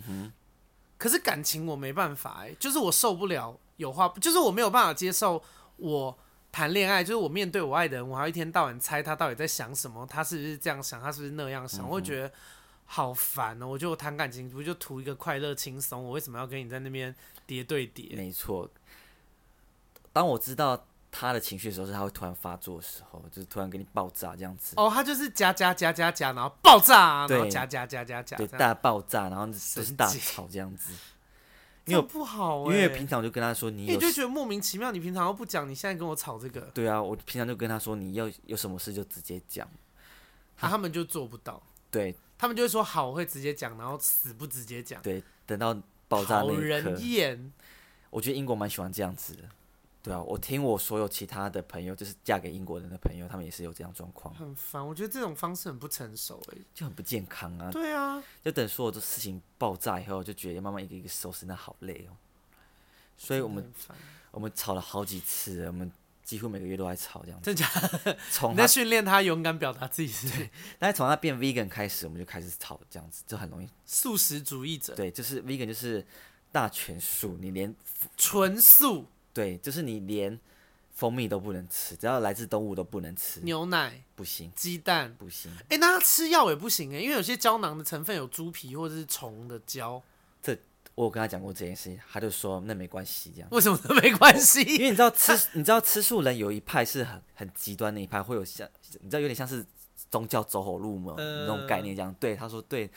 [0.97, 5.43] 可是感情我没办法哎，就是我受不了有话，就是我没有办法接受
[5.75, 6.17] 我
[6.49, 12.31] 谈恋爱，就是我面对我爱的人，我还要一天到晚猜他到底在想什么，他是不是这样想，他是不是那样想，我会觉得。
[12.85, 13.67] 好烦哦！
[13.67, 16.03] 我觉得我谈感情不就图一个快乐轻松？
[16.03, 17.13] 我为什么要跟你在那边
[17.45, 18.15] 叠对叠？
[18.15, 18.69] 没错。
[20.13, 24.75] 当我知道他的情绪的时候，是他会突然发作的时候，就是突然给你爆炸这样子。
[24.77, 30.93] 哦，他就是加加加加加，然后爆炸，然后加加加加加，对，大爆炸，然后就是大吵这样子。
[31.85, 36.61] 因为不好，因为平常我就跟他说，你你就觉得莫名其妙，你平常都不讲，你现在跟我吵这个？
[36.73, 39.67] 对啊，我平常就跟他说，你要有什么事就直接讲，
[40.57, 41.61] 他他们就做不到。
[41.95, 42.15] 对。
[42.37, 45.01] 他们就会说好，我会直接讲，然后死不直接讲。
[45.01, 45.73] 对，等到
[46.09, 46.55] 爆炸那一刻。
[46.55, 47.53] 讨人厌。
[48.09, 49.43] 我觉得英国蛮喜欢这样子的。
[50.03, 54.35] 对啊，我听我所有其他的朋友，就是嫁给英国人的朋友，他们也是有这样状况。
[54.35, 57.71] 很烦，我觉得这种方式很不成熟，哎，就很不健康啊。
[57.71, 62.13] 对啊，就等所有的事情爆炸以后，就觉得慢慢一个一个收拾，那好累哦。
[63.17, 63.73] 所以我们
[64.31, 65.89] 我们吵了好几次，我们。
[66.25, 67.69] 几乎每个月都在吵这样子，真假
[68.03, 68.17] 的？
[68.49, 70.27] 你在训练他勇敢表达自己是？
[70.29, 70.49] 对。
[70.79, 73.69] 但是从他变 vegan 开始，我们就开始吵这样子，就很容易。
[73.85, 74.95] 素食主义者。
[74.95, 76.03] 对，就是 vegan，就是
[76.51, 77.73] 大全素，你连
[78.17, 79.05] 纯素。
[79.31, 80.39] 对，就是你连
[80.95, 83.41] 蜂蜜都不能吃，只要来自动物都不能吃。
[83.41, 85.51] 牛奶不行，鸡蛋不行。
[85.69, 90.01] 哎、欸，那他吃药也不行哎，因为有些胶囊的成分有猪皮或者是虫的胶。
[90.41, 90.57] 这。
[90.95, 93.49] 我有跟他讲过这件事情，他就说那没关系，这样。
[93.51, 94.61] 为什么都没关系？
[94.61, 98.67] 因为你知道吃，你知道吃素人有一派是很很极端的一派，会有像
[99.01, 99.65] 你知道有点像是
[100.09, 102.15] 宗教走火入魔那种概念这样。
[102.17, 102.89] 对，他说对，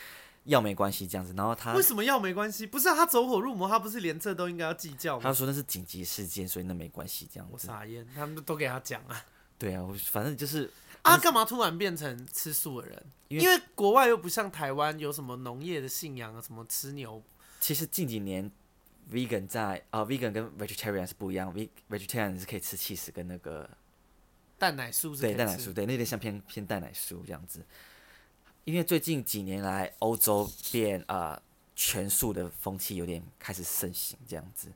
[0.45, 2.65] 药没关系这样子，然后他为什么药没关系？
[2.65, 5.23] 不是、啊、他走火入魔，他不是连这都应该要计较吗？
[5.25, 7.53] 他说那是紧急事件，所以那没关系这样子。
[7.53, 9.25] 我傻眼，他们都给他讲啊。
[9.59, 10.71] 对啊，我反正就是
[11.03, 13.07] 啊，干嘛突然变成吃素的人？
[13.27, 17.21] 因为，因为国外又不像台湾有什么农业的信仰啊，什么吃牛。
[17.61, 18.51] 其实近几年
[19.11, 21.55] ，vegan 在啊、呃、，vegan 跟 vegetarian 是不一样
[21.89, 23.69] ，vegetarian 是可以吃 cheese 跟那个
[24.59, 27.65] 蛋奶素，对蛋奶素，对，那点像偏偏蛋奶酥这样子。
[28.65, 31.43] 因为最近几年来，欧洲变啊、呃、
[31.75, 34.69] 全素的风气有点开始盛行这样子。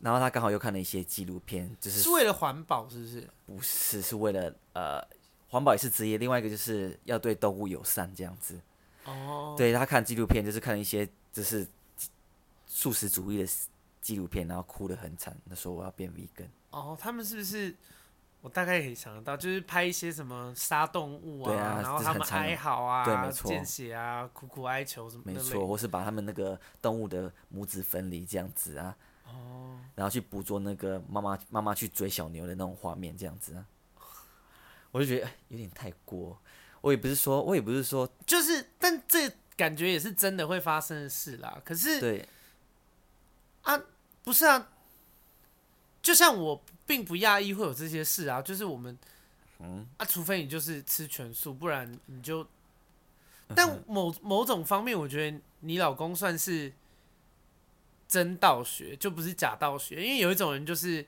[0.00, 3.28] 然后他刚好又看了一些纪录片，就是是为了环保，是不是？
[3.46, 5.00] 不是，是为了呃，
[5.48, 6.18] 环保也是职业。
[6.18, 8.58] 另外一个就是要对动物友善这样子。
[9.04, 9.54] 哦。
[9.56, 11.68] 对，他看纪录片，就是看了一些就是
[12.66, 13.52] 素食主义的
[14.00, 16.48] 纪录片，然后哭得很惨，他说我要变 vegan。
[16.70, 17.76] 哦，他们是不是？
[18.40, 25.32] 我大概可以想得到，就是拍一些什么杀动物啊，啊然后他们哀嚎啊，对，没错，见血啊，苦苦哀求什么的。
[25.34, 28.96] 没错，或是把他们那个动物的母子分离这样子啊。
[29.26, 33.66] 哦，然后去捕捉那个妈妈妈妈去追小牛的那种画面，这样子啊，
[34.90, 36.38] 我就觉得有点太过。
[36.80, 41.60] 我也不是说，我也不是说，就是，但这感觉也是真的会发生的事啦。
[41.64, 42.28] 可是，对，
[43.62, 43.80] 啊，
[44.22, 44.68] 不是啊，
[46.02, 48.98] 就像我并不讶异会有这些事啊，就是我们，
[49.58, 52.46] 嗯，啊，除非你就是吃全素，不然你就，
[53.54, 56.72] 但某某种方面，我觉得你老公算是。
[58.08, 61.04] 真道学就不是假道学，因为有一种人就是，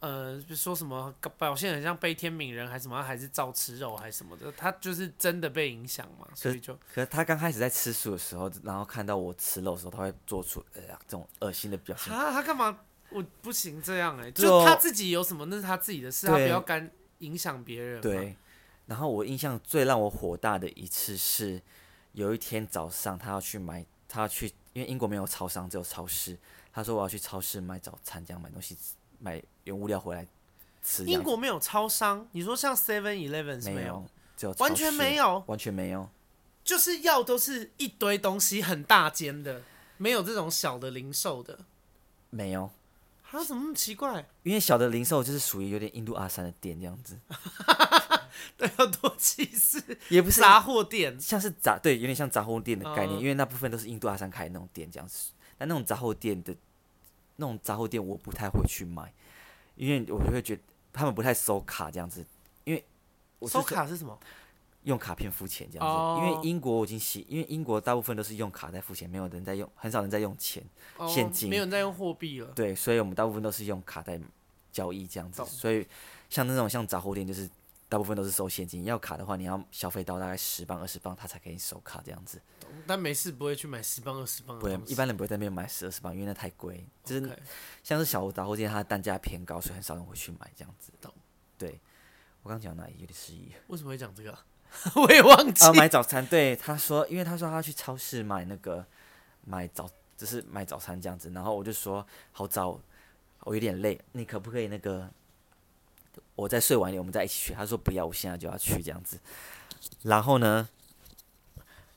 [0.00, 6.74] 呃，说什么表现很像悲天悯人，还是什么，还是照吃肉，还是什么的，他就是真的被影响嘛，所以就。
[6.94, 12.12] 可是他刚开始在吃素的时候，然后看到我吃肉的时候，他会做出哎呀这种恶心的表情。
[12.12, 12.78] 他，他干嘛？
[13.10, 18.00] 我不行这样哎、欸，就他自己有什么那是他自己的事，他不要干影响别人。
[18.00, 18.36] 对。
[18.86, 21.60] 然后我印象最让我火大的一次是，
[22.12, 24.52] 有一天早上他要去买，他要去。
[24.74, 26.38] 因为英国没有超商，只有超市。
[26.72, 28.76] 他说我要去超市买早餐，这样买东西，
[29.18, 30.26] 买原物料回来
[30.82, 31.04] 吃。
[31.04, 32.26] 英国没有超商？
[32.32, 33.76] 你说像 Seven Eleven 没有？
[33.76, 36.08] 没有，只有完全没有，完全没有。
[36.64, 39.62] 就是药都是一堆东西很大间的，
[39.98, 41.58] 没有这种小的零售的。
[42.30, 42.70] 没有。
[43.30, 43.44] 啊？
[43.44, 44.26] 怎么那么奇怪？
[44.42, 47.18] 因为小的零售就是属于有点印度阿三的店这样子。
[48.56, 55.32] 对，要多歧视，也不是杂货店，像是杂对，有点像杂货店的概念，因为那部分都是印度阿三开的那种店这样子。
[55.58, 56.54] 但那种杂货店的，
[57.36, 59.12] 那种杂货店我不太会去买，
[59.78, 60.62] 因为我就会觉得
[60.92, 62.26] 他们不太收卡这样子。
[62.64, 62.84] 因为
[63.46, 64.18] 收卡是什么？
[64.82, 66.20] 用卡片付钱这样子。
[66.20, 70.62] 因为英国我已经习，因为英国大部分都是用卡在付钱，没有人在用，很少人在用钱
[71.08, 72.48] 现金，没有人在用货币了。
[72.54, 74.20] 对，所以我们大部分都是用卡在
[74.72, 75.44] 交易这样子。
[75.46, 75.86] 所以
[76.28, 77.48] 像那种像杂货店就是。
[77.88, 82.38] 大部分都是收现金，要卡的话，你要消费到大概十磅二十磅，他才给你收卡这样子。
[82.86, 84.58] 但没事不会去买十磅二十磅。
[84.58, 86.86] 对，一般人不会在那边买十二十磅，因为那太贵。
[87.02, 87.38] 就是
[87.82, 90.92] 像是小杂货店，它的单价偏高，所以很少人会去买这样子。
[91.00, 91.10] 懂。
[91.56, 91.80] 对，
[92.42, 93.52] 我刚讲哪里有点失忆？
[93.68, 94.38] 为什么会讲这个？
[94.94, 95.64] 我也忘记。
[95.64, 96.26] 啊，买早餐。
[96.26, 98.84] 对，他说，因为他说他要去超市买那个
[99.46, 101.30] 买早，就是买早餐这样子。
[101.30, 102.78] 然后我就说好早，
[103.40, 105.10] 我有点累，你可不可以那个？
[106.38, 107.52] 我再睡晚一点，我们再一起去。
[107.52, 109.18] 他说不要，我现在就要去这样子。
[110.02, 110.68] 然后呢，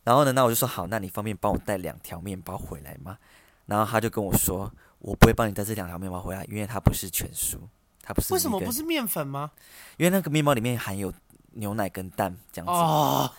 [0.04, 3.20] 然后呢，那我就说好，那你方便帮我带两条面包回来吗？
[3.68, 7.70] 然后他就跟我说，我不会帮你带这两条面包回来，因为它不是全熟，
[8.02, 8.34] 它不是。
[8.34, 9.52] 为什么不是面粉吗？
[9.98, 11.14] 因为那个面包里面含有
[11.52, 12.72] 牛奶跟蛋这样子。
[12.72, 13.32] 哦。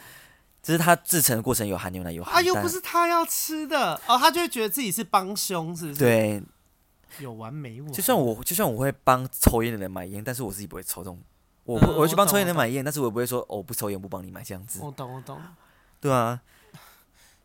[0.63, 2.41] 只是它制成的过程有含牛奶有含蛋。
[2.41, 5.99] 啊，又不是他要吃的哦，他就会觉得自己是帮凶，是不是？
[5.99, 6.41] 对。
[7.19, 7.93] 有完没完？
[7.93, 11.21] 就算我，就算我会帮抽烟的人买烟，但是我自己不会抽这种。
[11.65, 14.81] 我我会去帮抽烟的人买烟，但是我不会说哦，我不抽烟，不帮你买这样子。
[14.83, 15.41] 我懂，我懂。
[16.01, 16.41] 对啊，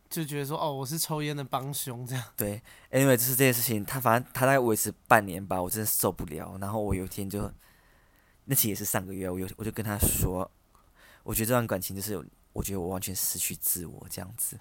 [0.09, 2.23] 就觉得说哦，我是抽烟的帮凶这样。
[2.35, 6.57] 对，anyway，就是这件事情，他反正他大概维持半年吧，我真的受不了。
[6.59, 7.51] 然后我有一天就，
[8.45, 10.49] 那其实也是上个月，我有我就跟他说，
[11.23, 12.23] 我觉得这段感情就是。
[12.57, 14.57] 我觉得我完全失去自我这样子，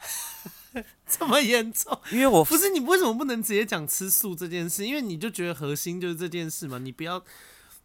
[1.09, 1.99] 这么严重？
[2.13, 4.87] 因为我不是你为什么不能直接讲吃素这件事？
[4.87, 7.19] 因为你就觉得核心就是这件事嘛，你不要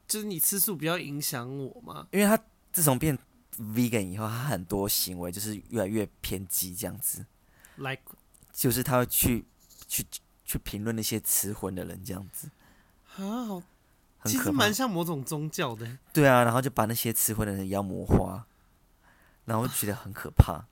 [0.10, 2.06] 就是你吃素不要影响我嘛。
[2.12, 2.38] 因为他
[2.74, 3.18] 自从变
[3.58, 7.26] vegan 以后，他很多行为就是越来越偏激这样子
[7.78, 8.02] ，like
[8.52, 9.46] 就是他会去
[9.88, 10.06] 去
[10.44, 12.50] 去评论那些吃荤的人这样子
[13.16, 13.64] 啊，好，
[14.26, 15.98] 其实蛮像某种宗教的。
[16.12, 18.46] 对啊，然后就把那些吃荤的人妖魔化。
[19.52, 20.66] 然后我就觉得很可怕，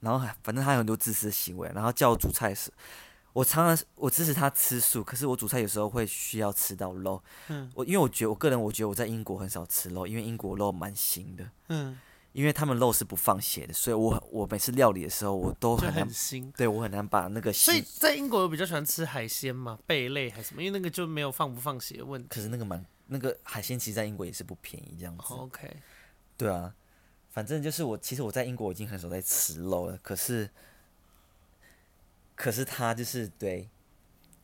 [0.00, 2.72] 然后还反正他有很多自私的行为，然后叫我煮菜时，
[3.34, 11.98] 我常常我支持他吃素，可是我煮菜有时候会需要吃到肉，嗯，我因为我觉得我个人我觉得我在英国很少吃肉，因为英国肉蛮腥的，嗯，
[12.32, 17.52] 因为他们肉是不放血的，所以我我每次料理的时候，我都很难，很腥，对我很难把那个。
[17.52, 20.62] 所以在英国我比较喜欢吃海鲜嘛，贝类还是什么？
[20.62, 22.28] 因为那个就没有放不放血的问题。
[22.30, 25.34] 可是那个蛮那个海鲜，其实在英国也是不便宜，这样子。
[25.34, 25.76] Oh, OK。
[26.36, 26.72] 对啊，
[27.38, 30.50] 反正就是我，其实我在英国已经很少在吃肉了，可是，
[32.34, 33.68] 可是他就是对。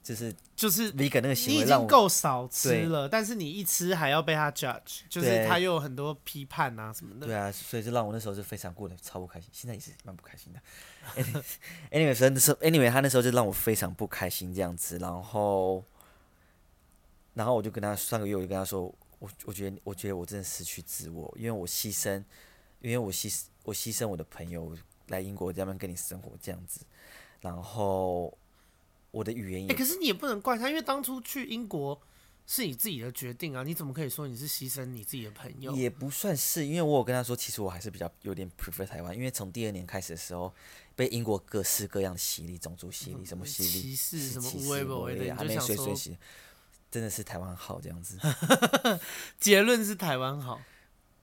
[0.00, 7.26] 就是就是你给那个行为，你已经够少吃了，但是你一吃还要被他 judge，就是他又有很多批判啊什么的。
[7.26, 10.60] 对啊，所以就让我那时候就非常过得超不开心，现在也是蛮不开心的。
[11.90, 15.82] Anyway，所以那时候，Anyway，他那时候就让我非常不开心这样子，然后，
[17.32, 18.82] 然后我就跟他上个月我就跟他说，
[19.20, 22.22] 我我觉得我觉得我真的失去自我，因为我牺牲，
[22.84, 24.76] 因为我牺我牺牲我的朋友
[25.08, 26.80] 来英国这边跟你生活这样子，
[27.40, 28.36] 然后。
[29.14, 31.96] 我的语言也，可是你也不能怪他，因为当初去英国
[32.48, 35.70] 是你自己的决定啊，你怎么可以说你是牺牲你自己的朋友？
[35.76, 40.52] 也不算是，因为我有跟他说，其实我还是比较有点 prefer 台湾，因为从第二年开始的时候，
[40.96, 46.18] 被英国各式各样的洗礼，种族洗礼，什么洗礼，歧视，什么无微不微的，还没水水洗，
[46.90, 48.18] 真的是台湾好这样子。
[49.38, 50.60] 结论是台湾好，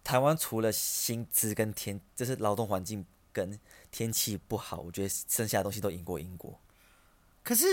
[0.04, 3.60] 台湾除了薪资跟天，就是劳动环境跟
[3.92, 6.60] 天气不好，我觉得剩下的东西都赢过英国。
[7.44, 7.66] 可是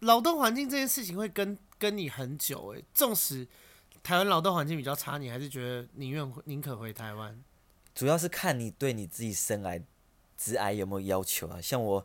[0.00, 3.46] 劳动环境这件事情会跟跟你很久哎，纵使
[4.02, 7.40] 台湾劳动环境比较差，你还是觉得宁愿宁可回台湾。
[7.94, 9.82] 主要是看你对你自己生来
[10.36, 11.60] 职癌有没有要求啊。
[11.60, 12.04] 像我，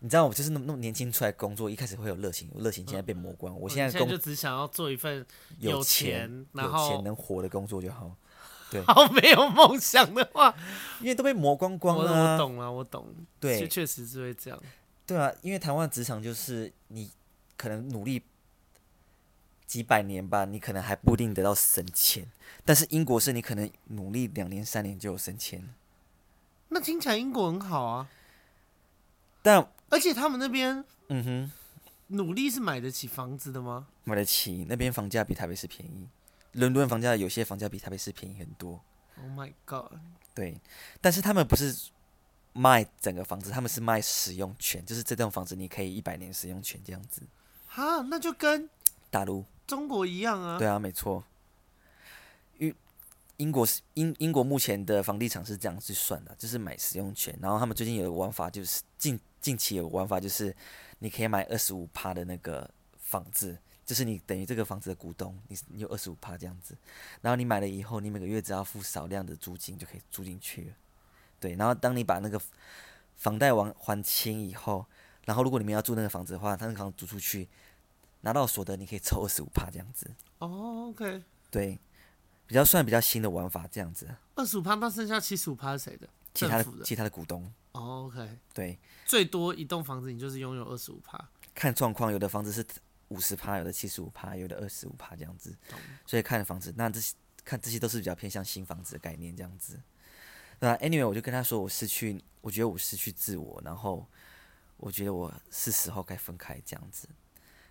[0.00, 3.54] 你知道我就是那么那么年轻出来工作，一开始会有热情，热情现在被磨光。
[3.54, 5.24] 嗯、我现在工现在就只想要做一份
[5.58, 8.14] 有钱、有钱，有钱能活的工作就好。
[8.70, 10.54] 对，好没有梦想的话，
[11.00, 12.32] 因为都被磨光光了、啊。
[12.34, 13.14] 我懂了，我懂。
[13.40, 14.60] 对，确实是会这样。
[15.06, 17.10] 对啊，因为台湾的职场就是你
[17.56, 18.22] 可能努力
[19.66, 22.30] 几百年吧，你可能还不一定得到升迁。
[22.64, 25.68] 但是英国是你可能努力两年三年就有升迁。
[26.68, 28.08] 那听起来英国很好啊。
[29.42, 31.52] 但而且他们那边，嗯哼，
[32.08, 33.88] 努力是买得起房子的吗？
[34.04, 36.06] 买得起，那边房价比台北市便宜。
[36.52, 38.82] 伦敦房价有些房价比台北市便宜很多。
[39.16, 39.98] Oh my god！
[40.34, 40.60] 对，
[41.00, 41.90] 但是他们不是。
[42.52, 47.22] 卖整个房子，他们是卖使用权，就是这栋房子你可以一百年使用权这样子。
[47.68, 48.68] 哈，那就跟
[49.08, 50.58] 大陆、中国一样啊。
[50.58, 51.22] 对啊，没错。
[52.58, 52.74] 英
[53.36, 57.32] 英国是英英国目前的房地产是这样去算的，就是买使用权。
[57.40, 60.54] 然后他们最近有个玩法，就是近近期有个玩法，就是
[60.98, 62.68] 你可以买二十五趴的那个
[63.10, 66.76] 房子，就是你等于这个房子的股东，你你有二十五趴这样子。
[67.20, 70.74] 然后你买了以后，你每个月只要付少量的租金就可以住进去了。
[71.40, 72.40] 对，然后当你把那个
[73.16, 74.86] 房贷完还清以后，
[75.24, 77.48] 然后如果你们要住那个房子的话，他那个房子租出去，
[78.20, 80.08] 拿到所得你可以抽二十五趴这样子。
[80.38, 81.24] 哦，OK。
[81.50, 81.76] 对，
[82.46, 84.08] 比较算比较新的玩法这样子。
[84.36, 86.08] 二十五趴，那剩下七十五趴是谁的？
[86.32, 87.52] 其他的，的其他的股东。
[87.72, 88.38] 哦，OK。
[88.54, 91.18] 对，最多一栋房子你就是拥有二十五趴。
[91.52, 92.64] 看状况，有的房子是
[93.10, 95.56] 五十趴，有的七十五趴，有的二十五趴这样子。
[96.04, 99.80] 所以看房子，那这些看这些都是比较偏向新房子的概念这样子。
[100.58, 104.06] 那 anyway，我就跟他说，我失去，我觉得我失去自我，然后
[104.76, 107.08] 我觉得我是时候该分开这样子。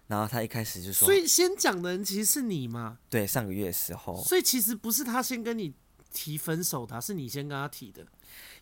[0.08, 2.98] 然后他一开始就说，所以先讲的人其实是你嘛？
[3.10, 4.24] 对，上个月的时候。
[4.24, 5.72] 所以其实不是他先跟你
[6.12, 8.02] 提分手的，是你先跟他提的。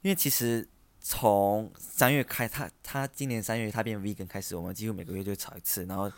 [0.01, 0.67] 因为其实
[0.99, 6.11] 从三月开，他他今年三月他变 vegan 开始，我们几乎每个月就吵一次，然后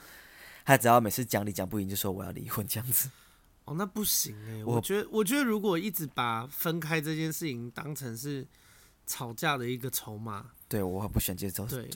[0.70, 3.10] 他只要每次讲理讲不赢，就说我要离婚这样子。
[3.66, 4.64] 哦，那不行哎、欸！
[4.64, 8.48] 我，觉得，我觉得如果一直把分开这件事情当成是
[9.08, 11.66] 吵架的一个筹码，对我很不喜欢接受。
[11.66, 11.90] 对，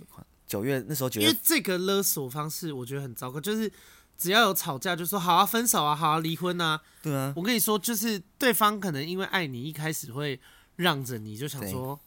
[0.47, 3.71] 九月那时候九月，因为这个勒索方式我觉得很糟糕，就是
[4.17, 6.81] 只要有吵架就说好啊，分手啊，好啊，离婚啊。
[7.03, 10.39] 对啊，我跟你说，就是对方可能因为爱你，一开始会
[10.77, 11.99] 让着你，就想说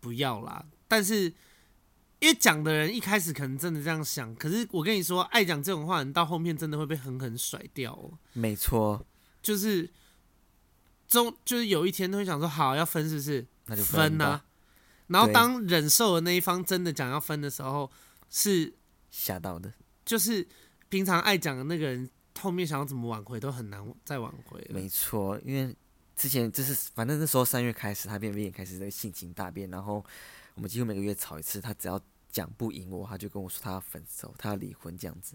[0.00, 0.66] 不要啦。
[0.86, 1.32] 但是
[2.24, 8.18] 因为讲的人一开始可能真的这样想，可是我跟你说，爱讲这种话，人到后面真的会被狠狠甩掉喔。
[8.32, 9.04] 没错，
[9.42, 9.90] 就是
[11.06, 13.46] 中就是有一天都会想说，好要分是不是？
[13.66, 14.42] 那就分啊。
[15.08, 17.90] 然后当忍受的那一方真的讲要分的时候，
[18.30, 18.72] 是
[19.10, 19.70] 吓到的。
[20.06, 20.48] 就是
[20.88, 22.08] 平常爱讲的那个人，
[22.40, 24.66] 后面想要怎么挽回都很难再挽回。
[24.70, 25.76] 没错，因为
[26.16, 30.02] 之前就是反正那时候三月开始，他变变开始在性情大变，然后
[30.54, 32.00] 我们几乎每个月吵一次，他只要。
[32.34, 35.34] 讲不赢我，他就跟我说他要分手，他要离婚这样子。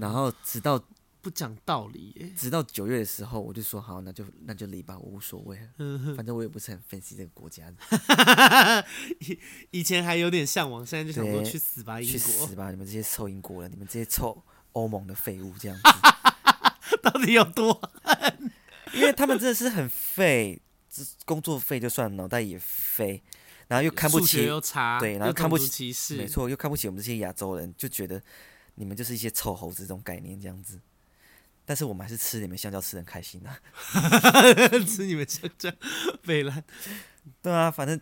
[0.00, 0.80] 然后直到
[1.20, 5.58] 不讲道理，直到九月的时候，我就说好，那就那就离吧，我无所谓，
[6.16, 7.66] 反正我也不是很分析这个国家
[9.18, 9.36] 以。
[9.72, 12.70] 以前还有点向往，现在就想说去死吧，英国，去死吧！
[12.70, 14.40] 你们这些臭英国人，你们这些臭
[14.72, 15.82] 欧盟的废物，这样子，
[17.02, 17.74] 到底有多
[18.04, 18.52] 恨？
[18.94, 20.62] 因为他们真的是很废。
[21.24, 23.22] 工作废就算，脑袋也废，
[23.70, 28.20] 然后又看不起，又差，对，然后看不起，歧视，没错，又看不起我们这些亚洲人，就觉得
[28.74, 30.80] 你们就是一些臭猴子这种概念这样子。
[31.64, 33.56] 但是我们还是吃你们香蕉吃的很开心啊
[34.84, 35.70] 吃你们香蕉，
[36.24, 36.64] 废烂。
[37.40, 37.96] 对啊，反正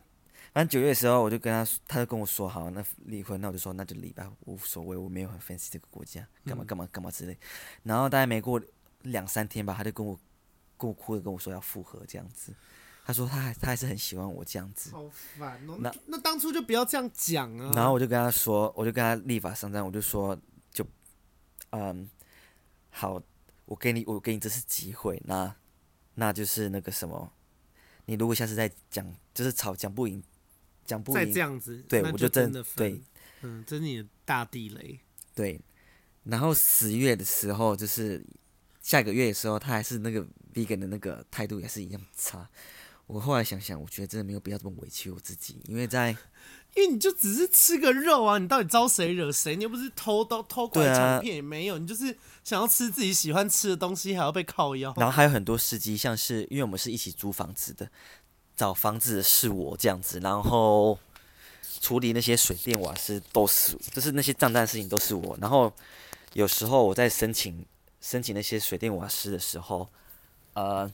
[0.55, 7.37] 反正九月的时候，我就跟他，他就跟我说好，那离婚，那我就说那就离吧，无所谓，我没有很 fancy 这个国家，干嘛干嘛干嘛之类。
[7.83, 8.59] 然后大概没过
[9.03, 10.19] 两三天吧，他就跟我
[10.79, 12.55] 跟我哭着跟我说要复合这样子。
[13.09, 14.91] 他说他还他还是很喜欢我这样子。
[14.91, 15.79] 好烦哦。
[15.81, 17.73] 那那当初就不要这样讲啊。
[17.75, 20.39] 然后我就跟他说，我就跟他立法上战，我就说
[20.71, 20.87] 就
[21.71, 22.07] 嗯
[22.91, 23.19] 好，
[23.65, 25.57] 我给你我给你这次机会，那
[26.17, 27.33] 那就是那个什么。
[28.05, 30.23] 你如果下次再讲，就是吵讲不赢，
[30.85, 33.01] 讲不赢，再这样子，对就我就真的对，
[33.41, 35.01] 嗯，这是你的大地雷。
[35.35, 35.59] 对，
[36.25, 38.23] 然后十月的时候，就是
[38.83, 42.47] 下个月的时候，他还是那个 vegan 的那个态度也是一样差。
[43.09, 46.17] 我后来想想，我觉得真的没有必要这么委屈我自己，因为在。
[46.77, 49.57] 因为你就只是吃个肉啊，你到底招谁惹谁？
[49.57, 54.93] 你又不是偷刀偷拐抢骗也没有，你就是想要吃自己喜欢吃的东西，还要被靠腰。
[54.99, 57.91] 然后还有很多司机，像是因为我们是一起租房子的，
[58.55, 60.97] 找房子的是我这样子，然后
[61.81, 65.37] 处理那些水电瓦斯都是，就是那些账单事情都是我。
[65.41, 65.73] 然后
[66.35, 67.65] 有时候我在申请
[68.03, 69.89] 申请那些水电瓦斯的时候，
[70.53, 70.89] 呃。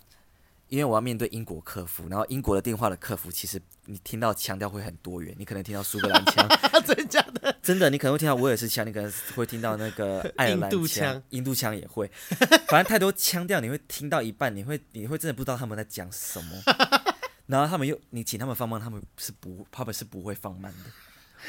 [0.75, 6.49] 因为我要面对英国客服，然后英国的电话的客服，其实你听到腔调会很多元，你可能听到苏格兰腔，
[6.85, 7.57] 真的假的？
[7.62, 12.11] 真的，你可能会听到威尔士腔，你可能会听到那个爱尔兰腔， 印度腔也会，
[12.66, 16.61] 反正太多腔调，你会听到一半，你会你会真的不知道他们在讲什么，
[17.47, 20.91] 然后他们又你请他们放慢，他们是不他们是不会放慢的。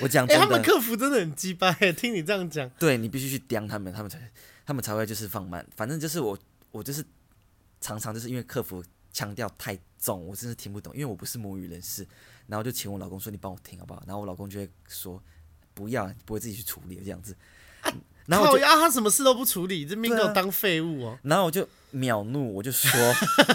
[0.01, 4.19] 我讲真的，欸，他们客服真的很鸡掰，听你这样讲，对你必须去刁他们，他们才
[4.67, 5.65] 他们才会就是放慢。
[5.75, 6.37] 反正就是我
[6.69, 7.03] 我就是
[7.81, 8.83] 常常就是因为客服。
[9.15, 12.05] 腔调太重，我真是听不懂，因为我不是母语人士。
[12.47, 15.23] 然后就请我老公说：“你帮我听好不好？”然后我老公就会说
[15.73, 17.33] ：“不要，不会自己去处理这样子。
[17.79, 17.91] 啊”
[18.27, 21.17] 然后我就啊，他什么事都不处理，这命给我当废物哦。
[21.23, 22.91] 然后我就秒怒，我就说：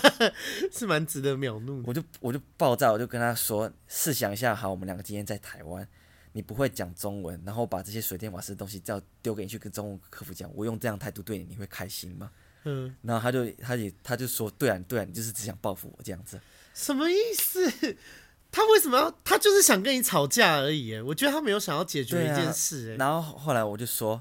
[0.72, 5.86] “是蛮值得秒怒。”我就我就爆炸，我就跟他说：“试想一下，好，我们两个今天在台湾，
[6.32, 12.30] 你不会讲中文，然后把这些水电瓦斯的东西叫丢给你去跟中文客服讲，我用这样态度对你，你会开心吗？”
[12.64, 16.40] 嗯，然后他就，他也，他就说，对啊，对啊，你就是只想报复我这样子，
[16.74, 17.70] 什么意思？
[18.52, 19.10] 他为什么要？
[19.22, 20.94] 他就是想跟你吵架而已。
[20.94, 22.92] 哎，我觉得他没有想要解决一件事。
[22.92, 24.20] 哎，然后后来我就说，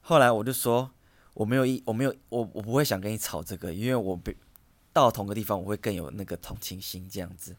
[0.00, 0.90] 后来我就说，
[1.34, 4.34] 我没有一，我没有，我我不会想跟你吵这个，因为我被
[4.94, 7.54] 到同个地方，我会更有那个同情心这样子。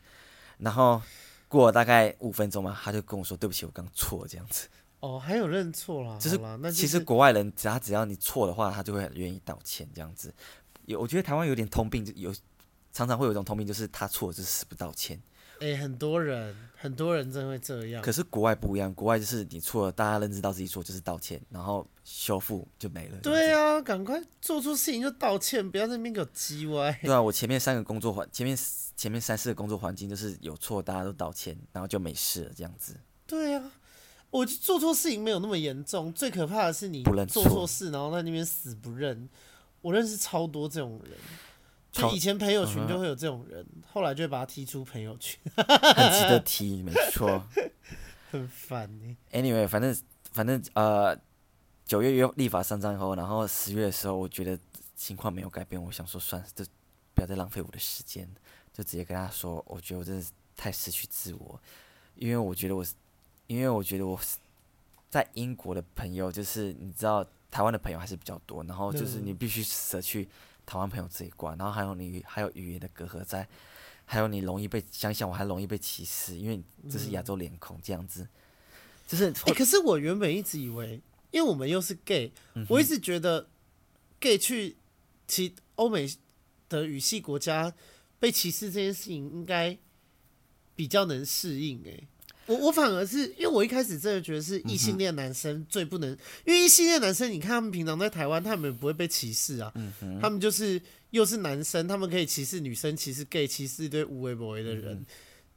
[0.58, 1.00] 然后
[1.48, 4.68] 过了大概五分钟嘛，他就跟我说，对不起，我刚错这样子。
[5.00, 10.34] 哦，还有认错啦，就是，那其实国外人只要只要你错的话，他就会很愿意道歉这样子。
[10.86, 12.34] 有，我觉得台湾有点通病，有
[12.91, 15.22] 常常会有一种通病，就是他错就是死不道歉。
[15.62, 18.02] 哎、欸，很多人很多人真的会这样。
[18.02, 23.18] 可是国外不一样，国外就是你错了，大家认知到自己错就是道歉，然后修复就没了。
[23.20, 26.91] 对啊，赶快做出事情就道歉，不要在那边给我叽歪。
[27.04, 28.58] 对啊，我前面三个工作环，前面
[28.98, 33.00] 前面三四个工作环境就是有错大家都道歉，然后就没事了这样子。
[33.28, 33.72] 对啊。
[34.36, 39.30] 我做错事情没有那么严重，最可怕的是你做错事，然后在那边死不认。
[39.82, 41.18] 我认识超多这种人，
[41.90, 45.40] 就以前朋友群就会有这种人，嗯、后来就会把他踢出朋友群。
[45.56, 47.42] 很值得踢，没错。
[48.30, 49.16] 很烦呢。
[49.32, 49.96] Anyway，反正
[50.34, 51.18] 反正呃，
[51.86, 54.60] 九月月立法上场以后，然后十月的时候，我觉得
[54.98, 56.66] 情况没有改变，我想说算了，就
[57.14, 58.30] 不要再浪费我的时间，
[58.74, 60.26] 就直接跟他说，我觉得我真的
[60.58, 61.58] 太失去自我，
[62.16, 62.86] 因为我觉得我。
[63.48, 64.20] 因为我觉得我
[65.10, 70.28] 在英国的朋友，就是你知道，台湾的朋友还是比较多，然后就是你必须舍去
[70.66, 73.48] 台湾朋友这一关，然后还有你还有语言的隔阂在，
[74.06, 78.28] 还有你容易被想想我还容易被歧视，因为这是亚洲脸孔这样子，
[79.08, 79.54] 就是、欸。
[79.54, 81.00] 可是我原本一直以为，
[81.32, 82.32] 因为我们又是 gay，
[82.68, 83.48] 我一直觉得
[84.20, 84.76] gay 去
[85.28, 86.12] 其欧美
[86.68, 87.74] 的语系国家
[88.20, 89.78] 被歧视这件事情应该
[90.76, 92.08] 比较能适应诶、欸。
[92.48, 99.72] 我我反而是因为我一开始真的觉得是异性恋男生最不能，嗯、因为异性恋男生，你看他们平常在台湾，他们也不会被歧视啊。
[99.76, 100.80] 嗯、他们就是
[101.10, 104.93] 又是男生，他们可以歧视女生，歧视 gay，歧视一堆无为不微的人。
[104.93, 105.06] 嗯、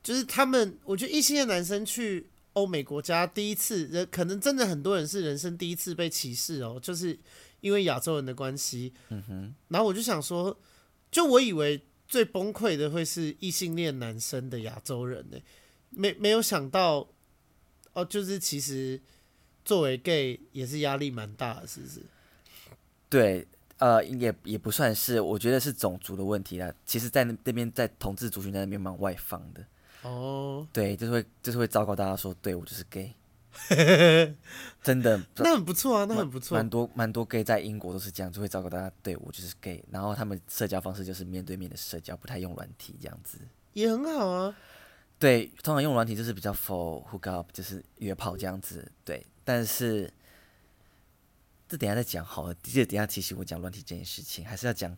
[0.03, 7.19] 就是他们，我觉得异性恋男生去欧美国家第一次，人可能真的很多人是人生第一次被歧视哦，就是
[7.61, 8.93] 因为亚洲人的关系。
[9.11, 9.55] 嗯哼。
[9.69, 10.59] 然后我就想说，
[11.11, 15.43] 就我以为最崩溃的会是异性恋男生的亚洲人呢、欸。
[15.91, 17.07] 没没有想到，
[17.93, 19.01] 哦，就是其实
[19.65, 22.03] 作为 gay 也是压力蛮大的，是不是？
[23.09, 23.47] 对，
[23.79, 26.73] 呃，也也不算是，我觉得是种族的问题啦。
[26.85, 29.65] 其实，在那那边，在同志族群在那边蛮外放的。
[30.03, 33.13] 哦，对，就是会就是会昭告大家说，对我就是 gay。
[34.83, 36.57] 真的，那很不错啊，那很不错。
[36.57, 39.83] 蛮多蛮多 gay 在英国都是这样，就会昭告大家，对我就是 gay。
[39.91, 43.39] 然后他们社交方式就是面对面的社交，不太用软体这样子。
[43.73, 44.55] 也很好啊。
[45.19, 48.91] 对，通常用软体就是比较 for hook up，就是约炮这样子。
[49.05, 50.13] 对，但是
[51.69, 52.55] 这等下再讲好了。
[52.63, 54.97] 记得等下提醒我讲软体这件事情，还是要讲，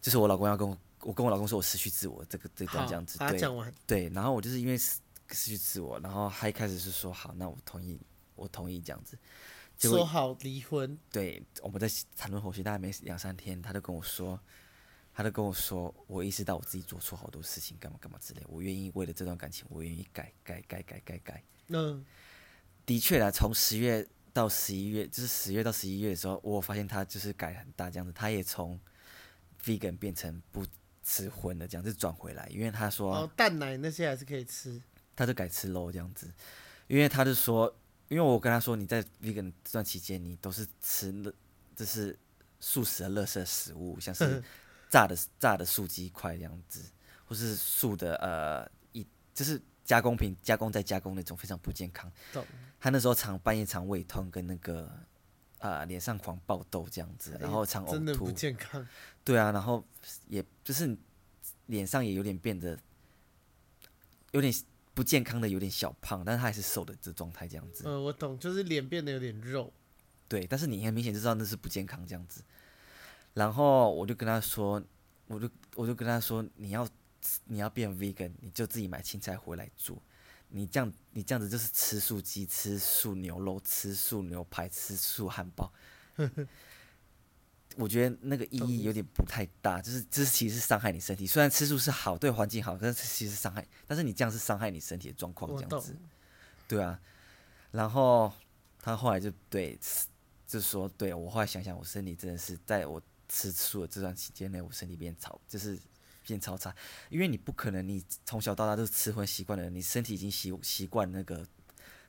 [0.00, 3.18] 就是我老公要跟我，我跟我老公说我失去自我这个这段这样子。
[3.18, 3.38] 对，
[3.86, 8.00] 对，然后我就是因为失去自我，然后他一开始是说好，那我同意，
[8.36, 9.18] 我同意这样子。
[9.78, 10.98] 说好离婚。
[11.12, 14.40] 对，我们在谈论后续大概没两三天，他就跟我说。
[15.16, 18.42] 他都跟我说：“我意识到我自己做错好多事情，干嘛干嘛之类。
[18.46, 21.42] 我愿意为了这段感情，我愿意改改改改改改。
[21.68, 22.04] 嗯，
[22.84, 28.12] 的确啦，从十月到十一月，就是十月到十一月的时候，我发现他就是改很大这样子。
[28.12, 28.78] 他也从
[29.64, 30.66] vegan 变成不
[31.02, 34.78] 吃荤的这样子转回来，因为他说哦，蛋奶那些还是可以吃，
[35.16, 36.30] 他就改吃肉这样子。
[36.88, 37.74] 因为他就说，
[38.08, 41.32] 因为我跟他说，你在 vegan 这段期间，你都是吃的，
[41.74, 42.18] 就是
[42.60, 44.44] 素食的垃圾食物，像是。”
[44.96, 46.80] 炸的炸的素鸡块这样子，
[47.26, 52.10] 或是素的呃一就是加工品加工再加工那种非常不健康。
[52.32, 52.42] 懂
[52.80, 54.90] 他那时候常半夜常胃痛跟那个
[55.58, 57.92] 啊脸上狂爆痘这样子，然后常呕吐。
[57.92, 58.88] 真的不健康。
[59.22, 59.84] 对啊，然后
[60.28, 60.96] 也就是
[61.66, 62.78] 脸上也有点变得
[64.30, 64.50] 有点
[64.94, 67.84] 不健康的，有点小胖，但是他还是瘦的这状态这样子。
[67.86, 69.70] 嗯，我懂，就是脸变得有点肉。
[70.26, 72.42] 对，但是你很明显就知道那是不健康这样子。
[73.36, 74.82] 然后我就跟他说，
[75.26, 76.88] 我就我就跟他说，你要
[77.44, 80.02] 你要变 vegan，你就自己买青菜回来做。
[80.48, 85.70] 你这样你这样子就是吃素鸡、吃素牛肉、吃素牛排、吃素汉堡。
[87.76, 91.26] 我觉得那个意义有点不太大，就是这是其实是伤害你身体。
[91.26, 93.62] 虽然吃素是好，对环境好，但是其实伤害。
[93.86, 95.94] 但是你这样是伤害你身体的状况，这样子。
[96.66, 96.98] 对啊。
[97.70, 98.32] 然后
[98.80, 99.78] 他后来就对，
[100.46, 103.02] 就说对我后来想想，我身体真的是在我。
[103.28, 105.78] 吃素的这段期间内，我身体变超，就是
[106.26, 106.74] 变超差，
[107.10, 111.46] 因为你不可能，你从小到大都是吃荤习惯的人，你身体已经习习惯那个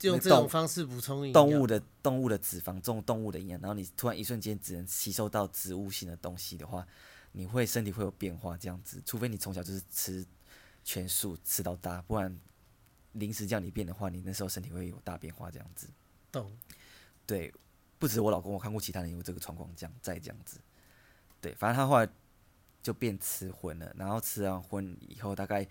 [0.02, 6.86] 用这种方式补充动物的动物的脂肪，这种动物的营养，然后你突然一瞬间只能吸收到植物性的东西的话，
[7.32, 10.24] 你会身体会有变化这样子，除非你从小就是吃
[10.84, 12.38] 全素吃到大，不然
[13.12, 15.88] 临时叫你变的话，你那时候身体会有大变化这样子。
[16.30, 16.50] 懂？
[17.26, 17.52] 对，
[17.98, 20.60] 不止我老公，我看过其他人有这个状况，这样再这样子。
[21.40, 22.08] 对，反正他后来
[22.82, 25.66] 就变吃荤了，然后吃完荤以后，大概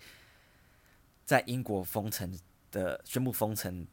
[1.24, 2.38] 在英国封城
[2.70, 3.86] 的宣布封城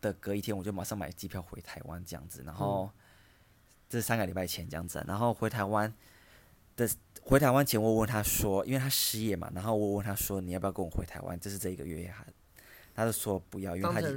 [0.00, 2.42] 的隔一天，我就马上买机票回台湾这样子。
[2.44, 2.90] 然后
[3.88, 5.92] 这三个礼拜前这样子，然后回台湾
[6.76, 6.88] 的
[7.22, 11.38] 回台湾前，我问他说，因为他失业嘛，然后我问他说，你要不要跟我回台湾？
[11.38, 12.26] 就是这一个月还。
[12.94, 14.08] 他就说不要，因为他就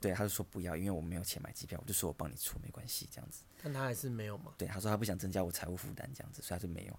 [0.00, 3.42] 对，他就说不要，因为我没有钱买机票，我就说我帮你出没关系，这样子。
[3.66, 4.52] 但他还是没有嘛？
[4.56, 6.96] 对，他说他不想增加我财务负担，这样子，所以他就没有。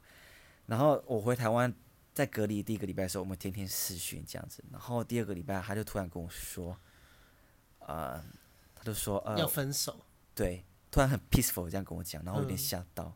[0.65, 1.74] 然后我回台湾，
[2.13, 4.61] 在隔离第一个礼拜的时候，我们天天视讯这样子。
[4.70, 6.78] 然后第二个礼拜，他就突然跟我说，
[7.80, 8.22] 呃，
[8.76, 9.97] 他就说呃要分手。
[10.36, 13.05] 对，突然很 peaceful 这样跟我讲，然后有点吓到。
[13.05, 13.13] 嗯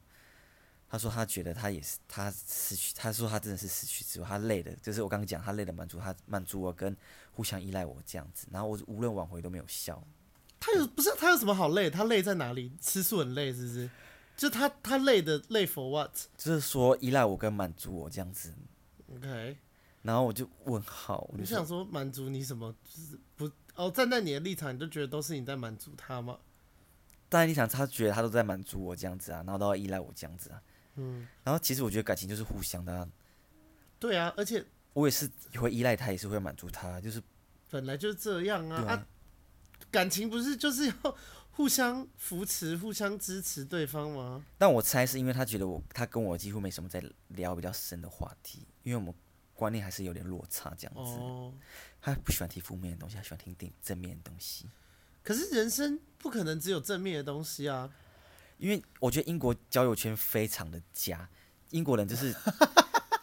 [0.91, 6.93] 他说他觉得他也是，他失去，他说他真的是失去自我，他累的，就是我刚刚讲，他累的满足他满足我跟
[7.31, 10.05] 互相依赖我这样子，然后我无论挽回都没有效。
[10.61, 11.89] 他有不是他有什么好累？
[11.89, 12.71] 他累在哪里？
[12.79, 13.89] 吃素很累是不是？
[14.37, 16.15] 就他他累的累 for what？
[16.37, 18.53] 就是说依赖我跟满足我这样子。
[19.13, 19.57] OK。
[20.03, 22.73] 然后我就问号，我就想说满足你什么？
[22.83, 26.37] 就是不哦，站在你的立场，你就觉得都是你在满足他吗？
[27.29, 30.61] 站在立场，他觉得他都在满足我这样子啊，然后都要依赖我这样子啊。
[30.95, 33.07] 嗯，然后其实我觉得感情就是互相的啊。
[33.99, 37.21] 对啊，而且我也是会依赖他，也是会满足他，就是
[37.69, 38.81] 本来就是这样啊。
[38.81, 39.07] 啊，啊，
[39.91, 41.15] 感情不是就是要
[41.51, 44.43] 互相扶持、互相支持对方吗？
[44.57, 49.13] 但我猜是因为他觉得我，他跟我几乎没什么在聊比较深的话题，因为我们
[49.53, 51.11] 观念还是有点落差这样子。
[51.19, 51.53] 哦，
[52.01, 54.65] 他不喜欢听负面的东西，他喜欢听点正面的东西。
[55.23, 57.91] 可是人生不可能只有正面的东西啊。
[58.57, 61.27] 因为我觉得英国交友圈非常的佳，
[61.71, 62.31] 英国人就是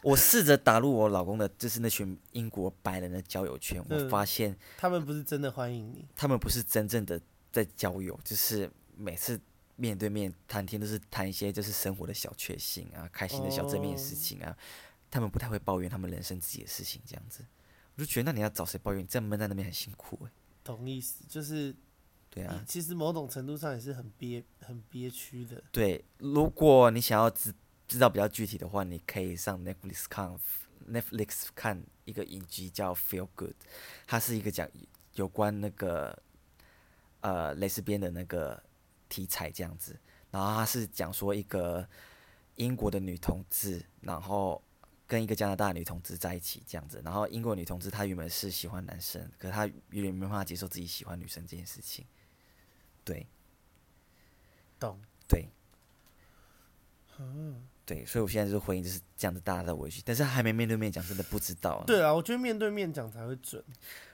[0.02, 7.20] 我试着打入我老公的，就是那群英国白人的交友圈，我发现他们不是真的欢迎你，他们不是真正的
[7.50, 9.40] 在交友，就是每次
[9.76, 14.56] 面对面谈天都是谈一些就是生活的小确幸啊，开心的小正面的事情啊，
[15.10, 17.44] 他们不太会抱怨他们人生自己的事情这样子，
[17.96, 19.06] 我就觉得那你要找谁抱怨？
[19.06, 20.30] 这样闷在那边很辛苦哎。
[20.62, 21.74] 懂意思，就是
[22.30, 25.62] 对啊，其实某种程度上也是很憋、很憋屈的。
[25.72, 27.52] 对，如果你想要知
[27.88, 30.38] 知道比较具体的话，你可以上 Netflix 看
[30.86, 33.50] Netflix 看一个影集叫《Feel Good》，
[34.06, 34.68] 它是一个讲
[35.14, 36.22] 有关那个
[37.22, 38.62] 呃蕾丝边的那个
[39.08, 39.98] 题材这样子。
[40.30, 41.88] 然后它是讲说一个
[42.56, 44.62] 英国的女同志，然后
[45.06, 47.00] 跟一个加拿大的女同志在一起这样子。
[47.02, 52.06] 然后英国女同志她原本是喜欢男生，可是她有点没办法接受自己喜欢女生这件事情。
[53.02, 53.26] 对，
[54.78, 55.00] 懂。
[55.26, 55.48] 对。
[57.18, 57.66] 嗯。
[57.88, 61.82] 对，所以我现在就是回应就是这样子，大家的委屈，但是还没面对面讲，真的不知道。
[61.86, 63.64] 对啊，我觉得面对面讲才会准。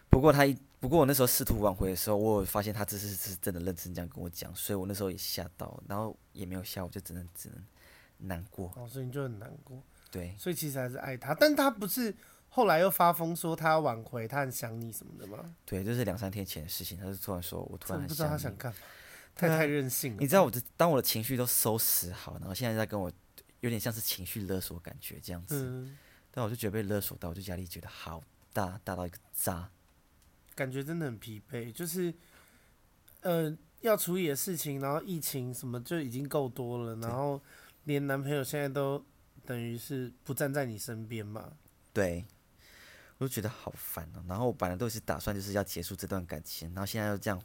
[0.08, 7.58] 不过他一，不过我那时候试图挽回的时候，我有发现他这次是真的认真这样跟我讲，所以我那时候也吓到，然后也没有笑，我就只能只能
[8.28, 8.72] 难过。
[8.76, 9.82] 哦，所以你就很难过。
[10.08, 10.36] 对。
[10.38, 12.14] 所以其实还是爱他，但他不是
[12.50, 15.52] 后来又发疯说他要挽回，他很想你什么的吗？
[15.66, 18.06] 对，就是两三天前的事情，他就突然说，我突然。
[18.06, 18.78] 不知道他想干嘛，
[19.34, 20.18] 太太任性了。
[20.20, 23.10] 你知道我的，当我的情绪都收拾好，然后现在在跟我。
[23.64, 25.96] 有点像是情绪勒索感觉这样子，嗯、
[26.30, 29.70] 但我就觉得被勒索到，我就压力觉得好大，大到一个渣，
[30.54, 31.72] 感觉真的很疲惫。
[31.72, 32.12] 就是，
[33.22, 37.40] 呃，要处理的事情，然后疫情什么就已经够多了，然后
[37.84, 39.02] 连男朋友现在都
[39.46, 41.56] 等于是不站在你身边嘛。
[41.94, 42.22] 对，
[43.16, 44.24] 我就觉得好烦哦、喔。
[44.28, 47.42] 然后我本来都是打算就是要结束这段感情，然后现在又这样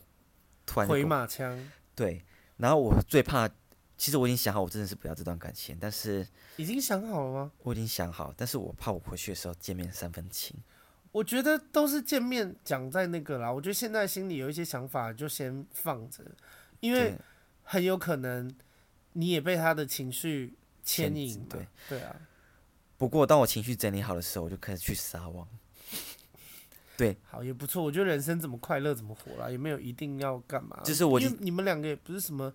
[0.65, 1.71] 突然回马枪。
[1.95, 2.25] 对，
[2.57, 3.49] 然后我最怕。
[3.99, 6.25] 其实我已经想好，我真的是不要这段感情，但是
[6.55, 7.51] 已经想好了吗？
[7.63, 10.55] 我已经想好，但是我怕我回去的时候见面三分情。
[11.11, 13.51] 我觉得都是见面讲在那个啦。
[13.51, 16.23] 我觉得现在心里有一些想法，就先放着，
[16.79, 17.13] 因为
[17.61, 18.49] 很有可能
[19.11, 21.45] 你也被他的情绪牵引。
[21.49, 22.15] 对对啊。
[22.97, 25.45] 不过当我情绪整理好的时候，我就开始去撒网。
[26.95, 27.83] 对，好也不错。
[27.83, 30.79] 我觉得人生怎么快乐怎么活啦，也没有一定要干嘛。
[30.85, 32.53] 就是我，因为你们两个也不是什么。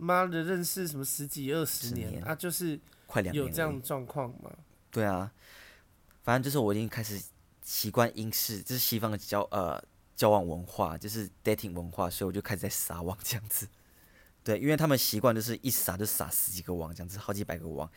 [0.00, 2.34] 妈的，认识什么十几二十年，年啊？
[2.34, 4.50] 就是快两年有这样的状况吗？
[4.90, 5.30] 对啊，
[6.22, 7.22] 反正就是我已经开始
[7.62, 9.82] 习惯英式，就是西方的交呃
[10.16, 13.68] 交往文化，就是 dating 文化，所以我就开始在撒网这样子。
[14.42, 17.88] 对，因为他们习惯就是一撒就撒十几个网这样子，好几百个网，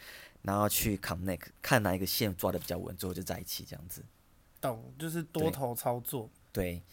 [0.42, 4.04] 然后去 connect，看哪一个线抓的比较稳，最后就在一起这样子。
[4.60, 6.30] 懂，就是多头操作。
[6.52, 6.84] 对，对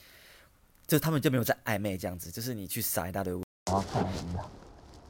[0.87, 3.35] 就他们就没有在暧昧这样子，就是你去撒一大堆。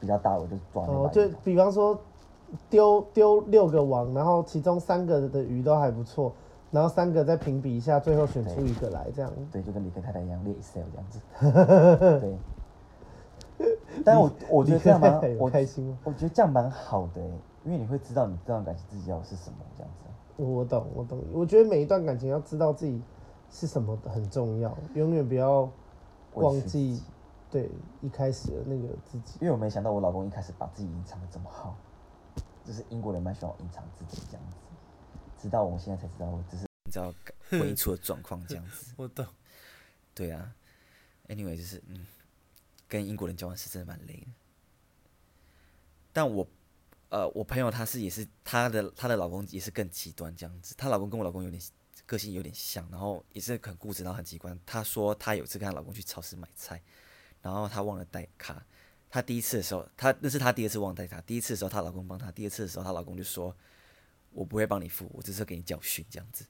[0.01, 0.83] 比较大，我就抓。
[0.87, 1.97] 哦，就比方说
[2.69, 6.33] 丢丢六个网，然后其中三个的鱼都还不错，
[6.71, 9.31] 然后三个再评比一下，最后选出一个来，这样。
[9.51, 12.19] 对，就跟理科太太一样，列 Excel 这样子。
[12.19, 12.37] 对。
[14.03, 17.21] 但我我觉得这样蛮我开心，我觉得这样蛮好的，
[17.63, 20.43] 因为你会知道你这段感情自己要的是什么，这样子。
[20.43, 21.19] 我懂，我懂。
[21.31, 22.99] 我觉得每一段感情要知道自己
[23.51, 25.69] 是什么很重要，永远不要
[26.33, 26.99] 忘记。
[27.51, 27.69] 对，
[28.01, 31.77] 一开始的那个自己，因为我没想到我老公一开始把自己隐藏的这么好，
[32.63, 34.57] 就是英国人蛮喜欢隐藏自己这样子，
[35.37, 37.13] 直到我现在才知道，我只是你知道
[37.49, 38.93] 婚姻出的状况这样子。
[38.97, 39.25] 我懂。
[40.13, 40.55] 对啊
[41.27, 42.05] ，anyway 就是嗯，
[42.87, 44.27] 跟英国人交往是真的蛮累的。
[46.13, 46.47] 但我
[47.09, 51.61] 呃，我朋友他是也是她的她的老公也是更极端这样子，她老公跟我老公有点
[52.05, 54.57] 个性有点像，然后也是很固执，然后很极端。
[54.65, 56.81] 她说她有一次跟她老公去超市买菜。
[57.41, 58.65] 然后她忘了带卡，
[59.09, 61.19] 她第一次的时候，她那是她第二次忘带卡。
[61.21, 63.55] 第一次的时候，她老公帮她；第二次的时候，她老公就说
[64.31, 66.45] ：“我不会帮你付，我只是给你教训这样子。”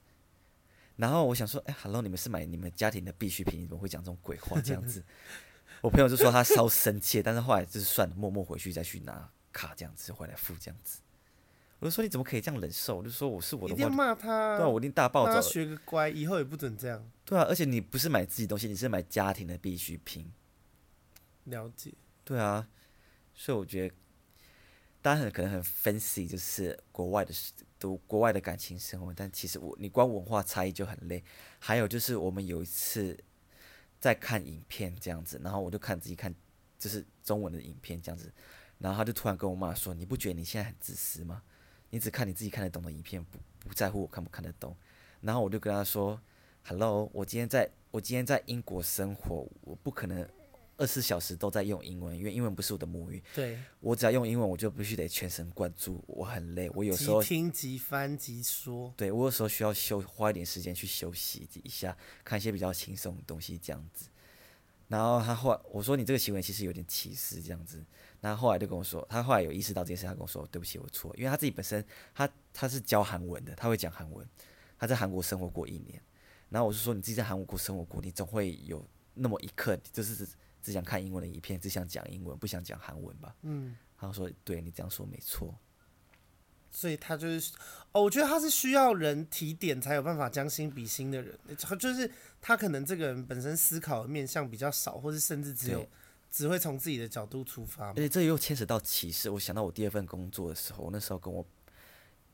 [0.96, 5.02] 然后我想说：“哎，Hello，你们是买你们家庭的必需品，你怎么会讲这种鬼话这样子？”
[5.80, 11.00] 我朋友就说他稍生气，但是后来就是算了，默默回去再去拿卡这样子回来付这样子。
[11.80, 15.32] 我就说：“你怎么可以这样忍受？”我就说：“我是我的。”一定骂他，对啊，我一定大暴走。
[15.32, 17.04] 他学个乖，以后也不准这样。
[17.24, 20.30] 对啊，而且你不是买自己东西，你是买家庭的必需品。
[21.44, 21.92] 了解，
[22.24, 22.68] 对啊，
[23.34, 23.94] 所以我觉得，
[25.00, 27.34] 大家很可能很 fancy，就是国外的
[27.80, 31.24] 读国外的感情生活，但其实我你光文化差异就很累。
[31.58, 33.18] 还有就是我们有一次
[33.98, 36.32] 在看影片这样子，然后我就看自己看，
[36.78, 38.32] 就是中文的影片这样子，
[38.78, 41.42] 然后他就突然跟我妈说：“你不觉得你现在很自私吗？
[41.90, 44.76] 你只看你自己看得懂的影片，不不在乎我看不看得懂。”
[45.22, 46.20] 然后我就跟他说
[46.62, 50.24] ：“Hello，我今天在我今天在英国生活，我不可能。”
[50.82, 53.22] 二十四小时都在用英文，因为英文不是我的母语。
[53.32, 56.02] 对，我只要用英文，我就必须得全神贯注。
[56.08, 58.92] 我很累，我有时候即听即翻即说。
[58.96, 64.08] 对，我有时候需要休花一点时间去休息一下，看一些比较轻松的东西这样子。
[64.88, 67.80] 然后他后来我说，你这个行为其实有点歧视这样子。
[68.20, 74.28] 然后后来就跟我说，他后来有意识到这件事，他跟我说对不起，我错，因为他自己本身他他是教韩文的，他会讲韩文，
[74.76, 76.02] 他在韩国生活过一年。
[76.48, 80.26] 然后我就说，你自己在韩国生活过，你总会有那么一刻就是。
[80.62, 83.34] 只想看英文的影片，只想讲英文，不想讲韩文吧？
[83.42, 85.54] 嗯，他说：“对，你这样说没错。”
[86.74, 87.52] 所以他就是，
[87.92, 91.38] 哦，我觉得他是需要人提点才有办法将心比心的人，
[91.78, 92.10] 就是
[92.40, 95.86] 他可能这个人本身思考的面向比较少，或是甚至只有
[96.30, 97.88] 只会从自己的角度出发。
[97.88, 99.28] 而且这又牵扯到歧视。
[99.28, 101.44] 我想到我第二份工作的时候，我那时候跟我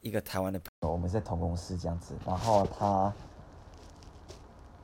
[0.02, 3.12] 一个台湾的朋友，我们在同公司这样子，然后他，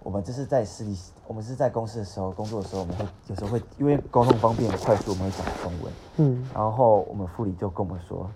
[0.04, 0.96] 我们就是在私底，
[1.26, 5.92] 我们是在公司的时候工作的时候，我们会有时候会因为沟通方便快速，我们会讲中文。
[6.18, 8.30] 嗯，然后我们副理就跟我们说。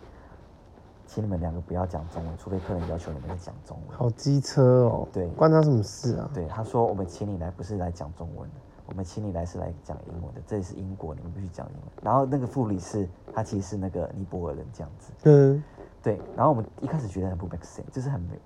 [1.10, 3.96] 请你们两个不要讲中文，除非客人要求你们讲中文。
[3.96, 5.08] 好机车哦！
[5.10, 6.30] 对，关他什么事啊？
[6.34, 10.40] 对，他说我们请你来不是来讲中文的，我们请你来是来讲英文的。
[10.46, 11.84] 这里是英国，你们必须讲英文。
[12.02, 15.12] 然后那个副理是，他其实是那个尼泊尔人这样子。
[15.22, 15.64] 嗯，
[16.02, 16.20] 对。
[16.36, 18.38] 然后我们一开始觉得很不 make sense，就是很没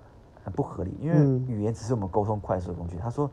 [0.43, 1.17] 很不合理，因为
[1.47, 2.97] 语言只是我们沟通快速的工具。
[2.97, 3.29] 他说，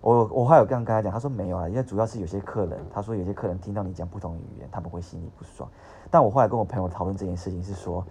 [0.00, 5.68] 我我还有刚刚跟他讲，他说没有啊，因为主要是有些客人，他说有些客人听到你讲不同的语言，他们会心里不爽。
[6.10, 8.04] 但我后来跟我朋友讨论这件事情是说。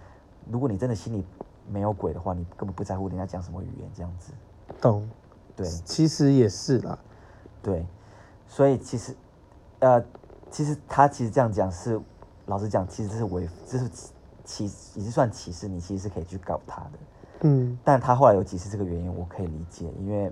[0.50, 1.24] 如果你真的心里
[1.66, 4.30] 没有鬼的话，你根本不在乎人家讲什么语言这样子。
[4.78, 5.08] 懂。
[5.56, 5.66] 对。
[5.66, 6.98] 其实也是啦。
[7.62, 7.86] 对。
[8.46, 9.16] 所以其实，
[9.78, 10.04] 呃，
[10.50, 11.98] 其实他其实这样讲是，
[12.44, 13.88] 老实讲，其实这是违，这是
[14.44, 14.64] 歧，
[14.96, 15.66] 也是算歧视。
[15.66, 16.98] 你其实是可以去告他的。
[17.44, 17.78] 嗯。
[17.84, 20.30] 但他后来有解释这个原因，我可以理解，因为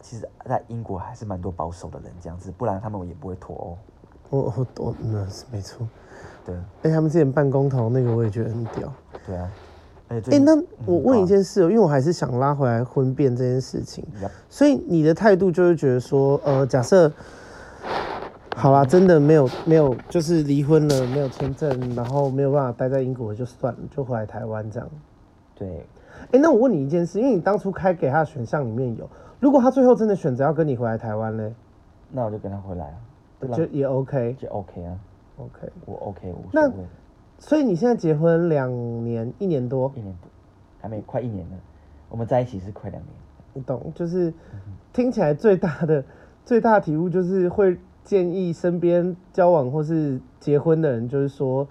[0.00, 3.78] 其实，在英国还是蛮多保守的人这样子，不然他们也不会脱欧。
[4.30, 5.86] 我我我那是没错。
[6.46, 8.92] 对，哎，他们之前办公投那个，我也觉得很屌。
[9.26, 9.50] 对啊，
[10.08, 14.06] 哎，欸、那我问一件事，因为我还是想拉回来婚变这件事情。
[14.48, 17.12] 所以你的态度就是觉得说，呃，假设
[18.56, 24.88] 好啦，真的没有没有，就是离婚了，没有签证，然后没有办法待在英国，就算了，就回来台湾这样。
[25.60, 25.86] 对。
[26.32, 29.08] 哎，那我问你一件事，因为你当初开给他的选项里面有，
[29.38, 31.54] 如果他最后真的选择要跟你回来台湾嘞，
[32.10, 32.96] 那我就跟他回来啊，
[33.54, 34.98] 就也 OK，就 OK 啊。
[35.36, 36.70] OK，我 OK，我那
[37.38, 38.70] 所以你现在结婚两
[39.02, 40.28] 年，一年多，一年多，
[40.78, 41.56] 还没快一年呢。
[42.10, 43.14] 我们在一起是快两年。
[43.54, 44.34] 你懂，就是
[44.92, 46.04] 听起来最大的
[46.44, 51.66] 最大的体悟就是会建议身边交往或是结婚的人，就是说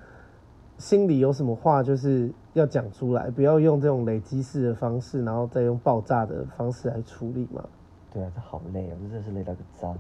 [0.80, 7.64] 心里有什么话就是要讲出来，不要用这种累积式的方式，然后再用爆炸的方式来处理嘛。
[8.12, 9.96] 对啊，这好累啊，这真的是累到个渣。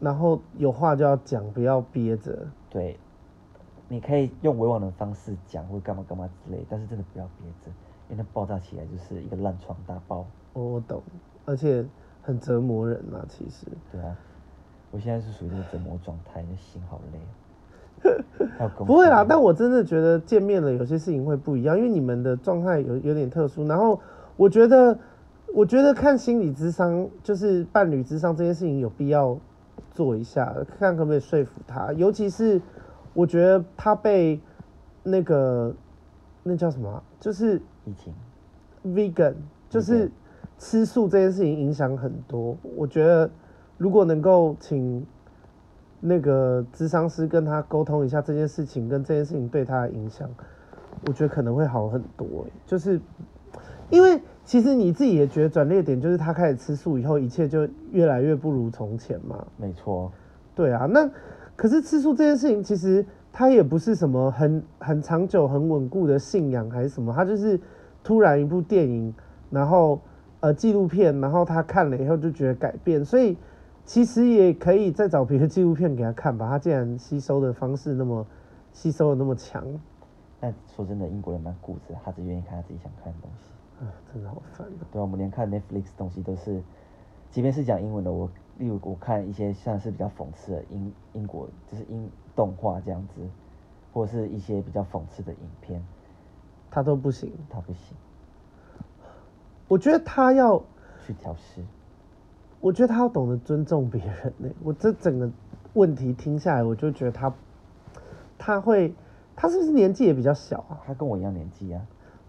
[0.00, 2.46] 然后有话就要讲，不要憋着。
[2.70, 2.98] 对，
[3.88, 7.70] 你可以用委婉的方式讲，或干嘛干嘛之类，但是真的不要憋着，
[8.08, 10.24] 因为它爆炸起来就是一个烂床大包。
[10.54, 11.02] 我我懂，
[11.44, 11.84] 而且
[12.22, 13.66] 很折磨人啊，其实。
[13.92, 14.16] 对啊，
[14.90, 17.18] 我现在是属于这个折磨状态，那心好累。
[18.86, 23.66] 不会啦，但我真的觉得见面了，有些事情会不一样，因为你们的状态有有点特殊。
[23.66, 24.00] 然后
[24.36, 24.98] 我觉得，
[25.54, 29.38] 我觉得看心理智商，就是伴侣智商这件事情有必要。
[29.92, 31.92] 做一下，看可不可以说服他。
[31.94, 32.60] 尤其是
[33.14, 34.40] 我觉得他被
[35.02, 35.74] 那个
[36.44, 38.14] 那叫什么、啊，就是疫情
[38.84, 39.34] ，vegan，
[39.68, 40.08] 就是
[40.56, 42.56] 吃素这件事情影响很多。
[42.76, 43.28] 我觉得
[43.76, 45.04] 如果能够请
[46.00, 50.28] 那个咨商师跟他沟通一下这件事情跟这件事情对他的影响，
[51.06, 52.46] 我觉得可能会好很多。
[52.66, 53.00] 就是
[53.90, 54.20] 因为。
[54.48, 59.46] 其实你自己也觉得转捩点就是他开始吃素以后，一切就越来越不如从前嘛。
[59.58, 60.10] 没错。
[60.54, 61.06] 对啊，那
[61.54, 67.60] 可是吃素这件事情，其实他也不是什么很很长久、很稳固的信仰还是什么，他就是
[68.02, 69.12] 突然一部电影，
[69.50, 70.00] 然后
[70.40, 73.36] 呃纪录片，然后他看了以后就觉得改变，所以
[73.88, 76.46] 其实也可以再找别的纪录片给他看吧。
[76.46, 78.26] 他既然吸收的方式那么
[78.70, 79.64] 吸收的那么强，
[80.38, 83.48] 但说真的，英国人蛮固执，他只愿意看他自己想看的东西。
[83.82, 84.84] 啊，真的好烦啊！
[84.92, 86.62] 对啊，我们连看 Netflix 东西都是，
[87.30, 93.22] 即便是讲英文的，我例如我看一些像是比较讽刺的英英国，就是英动画这样子，
[93.94, 95.82] 或者是一些比较讽刺的影片，
[96.70, 97.96] 他都不行，他不行。
[99.66, 100.62] 我觉得他要
[101.06, 101.62] 去调试，
[102.60, 104.48] 我觉得他要懂得尊重别人呢。
[104.64, 105.30] 我这整个
[105.74, 107.32] 问题听下来，我就觉得他
[108.36, 108.94] 他会，
[109.36, 110.80] 他是不是年纪也比较小啊？
[110.86, 111.80] 他跟我一样年纪啊。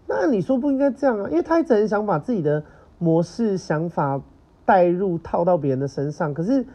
[0.06, 1.28] 那你说不应该这样啊？
[1.30, 2.64] 因为他一直很想把自己的
[2.98, 4.20] 模式、想法
[4.64, 6.34] 带入套到别人的身上。
[6.34, 6.66] 可是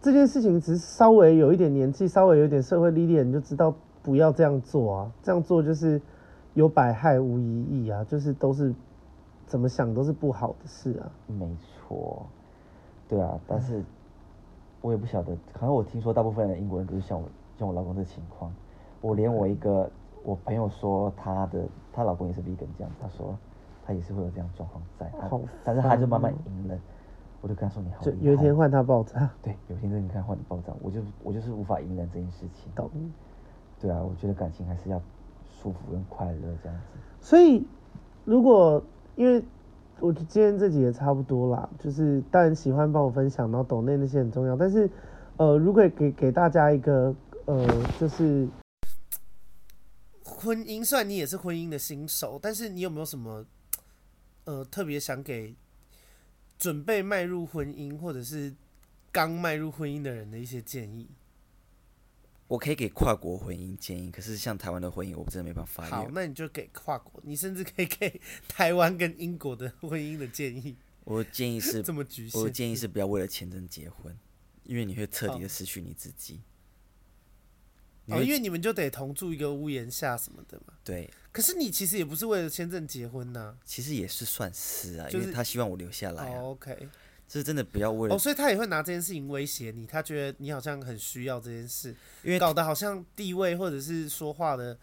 [0.00, 5.12] 这件事情只是稍微有一点年纪、稍微有一点社会历练，你就知道不要这样做啊！
[5.22, 6.00] 这样做就是
[6.54, 8.04] 有百害无一益啊！
[8.04, 8.74] 就是都是
[9.46, 11.10] 怎么想都是不好的事啊。
[11.26, 12.26] 没错，
[13.12, 13.84] 对啊，但是
[14.80, 18.50] 我也不晓得，可能我听说大部分的英国人都是像我像我老公这情况，
[19.00, 19.90] 我连我一个。
[20.24, 23.36] 我朋友说，她的她老公也是 vegan 这样，她说
[23.84, 25.10] 她也是会有这样状况在，
[25.64, 26.80] 但是她就慢慢隐忍，
[27.40, 32.70] 我就跟他说你好，就有一天换他爆炸，对，有一天真的看换你爆炸，我就我就是无法隐忍这件事情。
[32.76, 32.88] 懂。
[33.80, 35.02] 对啊，我觉得感情还是要
[35.44, 36.98] 舒服跟快乐这样子。
[37.20, 37.66] 所以，
[38.24, 38.80] 如果
[39.16, 39.42] 因为
[40.02, 44.90] 我今天这集也差不多啦，就是当然喜欢帮我分享，然后抖内那些很重要，但是
[45.36, 47.14] 呃，如果给给大家一个
[47.46, 47.64] 呃，
[48.00, 48.48] 就是
[50.24, 53.46] 婚姻，虽然你也是婚姻的新手，但是你有没有什么
[54.42, 55.54] 呃特别想给
[56.58, 58.52] 准备迈入婚姻或者是
[59.12, 61.08] 刚迈入婚姻的人的一些建议？
[62.48, 65.84] 我可以给跨国婚姻建议，可是像台湾的婚姻，我真的没办法。
[65.88, 70.76] 好，那你就给跨国，你甚至可以给台湾跟英国的婚姻的建议。
[71.04, 72.40] 我的建议是 这么局限。
[72.40, 74.14] 我的建议是不要为了签证结婚，
[74.64, 76.40] 因为你会彻底的失去你自己。
[78.06, 80.74] 哦，因为你们就得同住一个屋檐下什么的嘛。
[80.84, 81.08] 对。
[81.30, 83.56] 可是你其实也不是为了签证结婚呐、啊。
[83.64, 86.38] 其实也是算是啊，就是、因为他希望我留下来、啊。
[86.38, 86.88] 哦、OK。
[87.40, 94.78] 是真的不要为了哦，所以他也会拿这件事情威胁你，他觉得你好像很需要这件事，因为搞得好像地位或者是说话的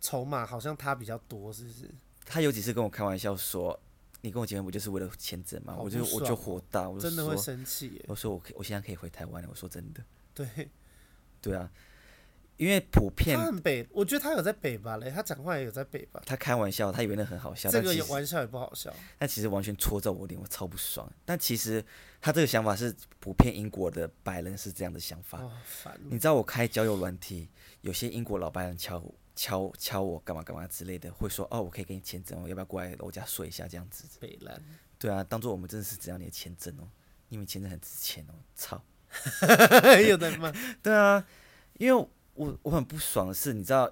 [0.00, 1.90] 筹码好像他比较多，是不是？
[2.24, 3.78] 他有几次跟我开玩笑说
[4.22, 8.00] ：“你跟我结婚不就是为了签证吗？”我就我就火大，我真的会生气。
[8.06, 9.48] 我说我可我现在可以回台湾了。
[9.50, 10.02] 我说真的。
[10.34, 10.70] 对，
[11.40, 11.70] 对啊。
[12.62, 16.22] 因为普遍他很北，我觉得他有在北吧嘞，他讲话也有在北吧。
[16.24, 17.68] 他开玩笑，他以为那很好笑。
[17.68, 18.94] 这个玩笑也不好笑。
[19.18, 21.12] 但其实完全戳中我脸，我超不爽。
[21.24, 21.84] 但其实
[22.20, 25.42] 他这个想法是普遍英国的白人是这样的想法。
[26.08, 27.48] 你知道我开交友软体，
[27.80, 29.02] 有些英国老白人敲
[29.34, 34.04] 敲敲我干嘛干嘛之类的，会说哦，我可以给你签证，我要不要过来我家睡一下这样子？
[34.20, 34.62] 北兰。
[35.00, 36.86] 对啊，当做我们真的是只要你的签证哦，
[37.28, 38.80] 因为签证很值钱哦，操。
[40.08, 40.52] 有的吗？
[40.80, 41.26] 对啊，
[41.78, 42.08] 因为。
[42.42, 43.88] 我我很不爽的是，你知道，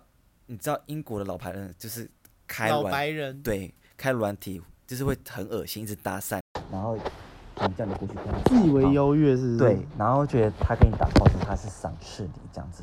[0.47, 2.11] 你知道英国的老白人就是
[2.47, 6.41] 开老白人对开软体就是会很恶心，一直搭讪，
[6.73, 6.99] 然后
[7.77, 9.59] 叫你过去跟他自以为优越是不是？
[9.59, 12.83] 对，然后觉得他跟你打炮时他是赏识你这样子，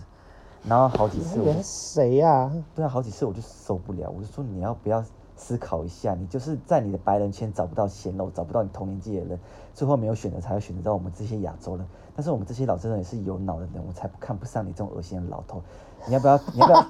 [0.64, 2.64] 然后好几次我谁呀、啊？
[2.76, 5.04] 对啊，好几次我就受不了，我就说你要不要
[5.38, 9.40] 思考一下，你就是在你的白人圈找不到鲜肉，找不到你同年纪的人，
[9.74, 11.86] 最后没有选择，才会选择到我们这些亚洲人。
[12.16, 15.62] 但是我们这些老真人也是有脑的人，我才不看不上你这种恶心的老头。
[16.08, 16.40] 你要不要？
[16.54, 16.86] 你要不要？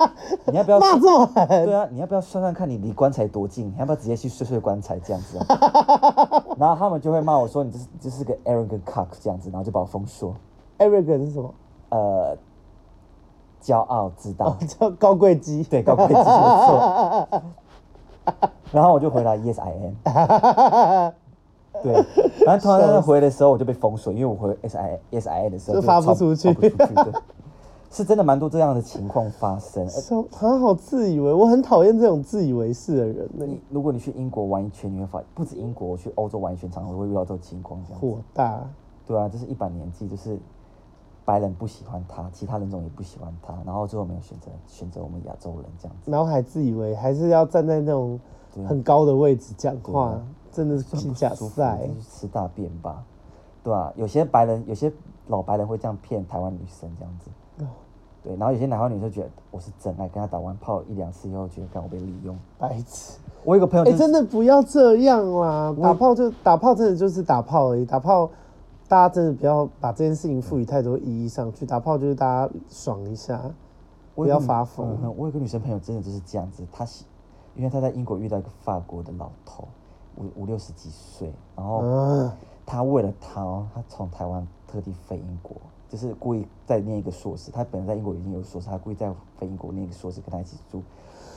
[0.48, 0.80] 你要不要？
[0.80, 1.66] 骂这么狠？
[1.66, 3.68] 对啊，你要不要算算看你离棺材多近？
[3.68, 6.44] 你要不要直接去睡睡棺材这样子啊？
[6.58, 10.36] 然后他们就会骂我说你这是这是个 arrogant cock 这样子，然后就把我封锁。
[10.78, 11.54] arrogant 是什么？
[11.90, 12.38] 呃，
[13.62, 15.64] 骄傲自大，叫高贵鸡。
[15.64, 17.28] 对，高贵鸡没错。
[18.72, 21.12] 然后我就回答 Yes I am。
[21.84, 21.94] 对，
[22.44, 27.14] 然后突然回的时候我就被封锁，因为我回 S I S I A 的时候就发不出去，出去对，
[27.92, 29.88] 是真的蛮多这样的情况发生。
[30.34, 33.30] 很好自以为，我很讨厌这种自以为是的人。
[33.38, 37.80] 你如果你去英国玩一圈，你会发现不止英国，我去欧洲玩一圈，常常会遇到这种情况。
[37.88, 38.68] 这样火大。
[39.06, 40.40] 对啊，这是一把年纪，就是
[41.28, 48.18] 白人不喜欢他，其他人种也不喜欢他，然后最后没有选择选择我们亚洲人这样子，然后还自以为还是要站在那种
[48.66, 50.18] 很高的位置讲话。
[50.50, 53.04] 真的是很假赛，就是吃大便吧，
[53.64, 53.94] 对吧、啊？
[53.96, 54.92] 有些白人，有些
[55.28, 57.30] 老白人会这样骗台湾女生这样子，
[58.24, 58.36] 对。
[58.38, 63.20] 然后有些台湾女生觉得我是真爱，跟他打完炮一两次以后，觉得刚我被利用，白痴。
[63.44, 65.76] 我有个朋友、就是，哎、欸，真的不要这样啦！
[65.80, 67.86] 打炮就打炮，真的就是打炮而已。
[67.86, 68.28] 打炮，
[68.88, 71.66] 大家真的不要把这件事情赋予太多意义上去。
[71.66, 73.42] 打炮就是大家爽一下，
[74.16, 75.14] 不要发疯、嗯。
[75.18, 76.64] 我有个女生朋友，真的就是这样子。
[76.72, 77.06] 她喜，
[77.56, 79.68] 因为她在英国遇到一个法国的老头。
[80.20, 82.32] 五五六十几岁，然后
[82.66, 83.40] 他为了他，
[83.72, 85.56] 他从台湾特地飞英国，
[85.88, 87.52] 就是故意在念一个硕士。
[87.52, 90.82] 他本来在英国已经有硕士，他故意在飞英国念一个硕士跟他一起住。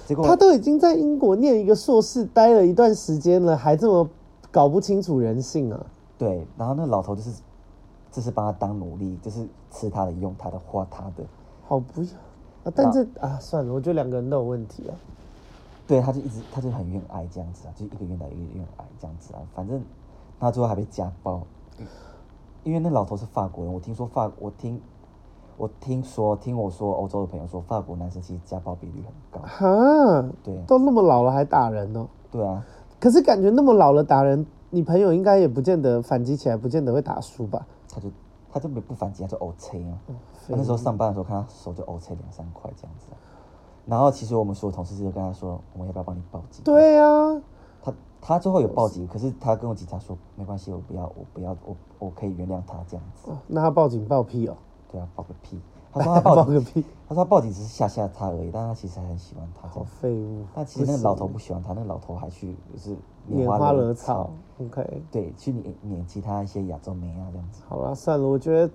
[0.06, 4.08] 结果他都已经在英国念一个硕士，待了一段时间了，还这么
[4.50, 5.84] 搞不清楚人性啊？
[6.20, 7.40] 对，然后那老头就是，
[8.12, 11.24] 就是帮他当奴隶，就是吃他的、用他的、花他的。
[11.66, 12.08] 好不要
[12.64, 12.72] 啊！
[12.74, 14.92] 但这啊，算了，我觉得两个人都有问题啊。
[15.86, 19.40] 对，他就一直，他就很怨爱这样子啊，就一个愿打一个愿挨这样子啊。
[19.54, 19.82] 反正
[20.38, 21.40] 他最后还被家暴，
[22.64, 23.72] 因为那老头是法国人。
[23.72, 24.78] 我听说法，我听
[25.56, 29.46] 我听说听我说欧洲的朋友说，法国男生其实家暴比率很高。
[29.46, 32.06] 哈，对，都那么老了还打人哦。
[32.30, 32.62] 对啊，
[33.00, 37.66] 可是感觉那么老了打人，你朋友应该也不见得反击起来，不见得会打输吧？
[37.92, 38.08] 他就
[38.52, 39.98] 他就没不反击，他就欧切啊。
[40.48, 43.06] 他那时候上班的时候，看他手就欧切两三块这样子。
[43.86, 46.62] 然后其实我们所有同事就跟他说，我们要不要帮你报警？
[46.64, 47.42] 对呀、啊，
[47.82, 53.30] 他他最后有报警，可是他跟我警察说没关系，我不要，我不要，我我可以原谅他这样子。
[53.48, 54.56] 那他报警报屁哦？
[54.92, 55.60] 对啊，报个屁！
[55.92, 59.66] 他说他报 个屁，他说他报警只是吓吓他而已，但他其实还很喜欢他。
[59.66, 60.44] 好废物！
[60.54, 62.96] 但其实那个老头不喜欢他，那个老头还去就是
[63.28, 64.30] 拈花惹草。
[64.60, 67.62] OK，对，去撵撵其他一些亚洲妹啊这样子。
[67.66, 68.72] 好了，算了，我觉得，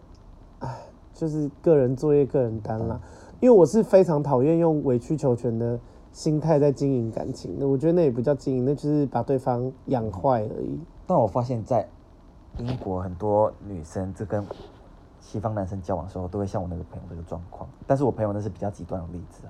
[0.59, 0.77] 哎，
[1.13, 2.99] 就是个人作业个人担啦。
[3.39, 5.79] 因为我是非常讨厌用委曲求全的
[6.11, 10.77] 心态在经营感情的，我觉得那也不叫经营，那就是把对方养坏而已。
[11.07, 11.87] 但我发现，在
[12.57, 14.45] 英国很多女生这跟
[15.25, 17.67] 西方男生交往的时候，都会像我那个朋友这个状况。
[17.87, 19.49] 但是我朋友那是比较极端的例子啊，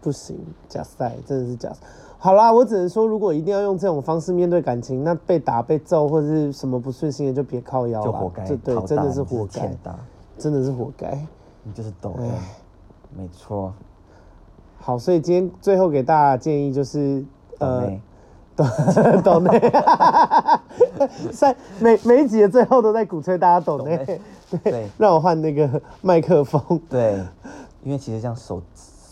[0.00, 1.76] 不行，假赛真的是假赛。
[2.18, 8.44] 好啦，我只能说，如果一定要用这种方式面对感情，那被打、被揍或者是什么不顺心的，就别靠腰了，就活该。
[8.56, 9.76] 对，真的是活该，
[10.38, 11.18] 真的是活该。
[11.62, 12.30] 你就是抖 M，
[13.16, 13.72] 没错。
[14.78, 17.22] 好，所以今天最后给大家建议就是，
[17.58, 17.90] 呃，
[18.56, 18.64] 抖
[19.22, 19.72] 抖内，
[21.32, 24.20] 在每每一集的最后都在鼓吹大家抖内，
[24.58, 27.22] 对，让我换那个麦克风，对，
[27.82, 28.62] 因为其实这样手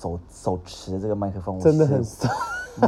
[0.01, 2.33] 手手持这个麦克风真的很酸，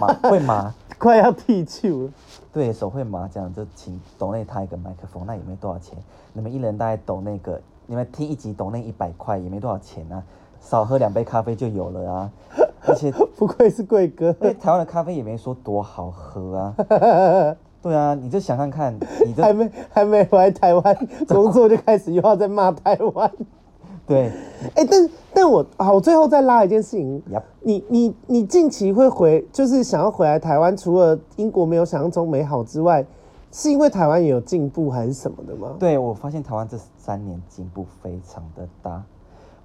[0.00, 2.10] 麻会麻， 快要剃球了，
[2.52, 5.96] 对手会麻，这样就请抖内他一个麦克风，那也没多少钱，
[6.32, 10.22] 你们一人大概抖那个，你们听一集抖那一百块也没多少钱啊。
[10.60, 12.30] 少喝两杯咖啡就有了啊！
[12.86, 16.74] 而且 不愧是贵哥，因为台湾的咖啡也没说多好喝啊。
[17.82, 23.30] 对啊，你就想看看， 你就还没还没回来台湾 工作就开始又要再骂台湾。
[24.06, 24.28] 对，
[24.74, 27.22] 哎、欸，但但我好，我最后再拉一件事情。
[27.62, 33.06] 你你你近期会回，就是想要回来台湾，除了英国没有想象中美好之外，
[33.52, 35.76] 是因为台湾也有进步还是什么的吗？
[35.78, 39.02] 对，我发现台湾这三年进步非常的大。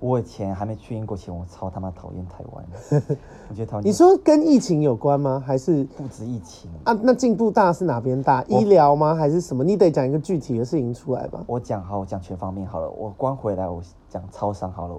[0.06, 2.64] 我以前还没去英国前，我超他妈讨厌台湾。
[3.50, 5.44] 我觉得台湾，你说跟疫情有关吗？
[5.44, 6.94] 还是不止疫情啊？
[7.02, 8.44] 那进步大是哪边大？
[8.44, 9.16] 医疗吗？
[9.16, 9.64] 还是什么？
[9.64, 11.44] 你得讲一个具体的事情出来吧。
[11.48, 12.88] 我讲好，我讲全方面好了。
[12.92, 14.96] 我光回来，我讲超商好了。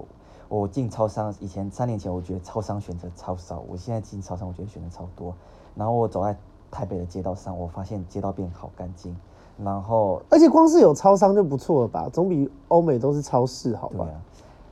[0.49, 5.33] 我进超商，以前三年前我觉得超商选择超少，我现在进超商，我觉得选择超多。
[5.73, 6.35] 然后我走在
[6.69, 9.15] 台北的街道上，我发现街道变好干净。
[9.63, 12.09] 然后，而且光是有超商就不错了吧？
[12.11, 14.05] 总比欧美都是超市好吧？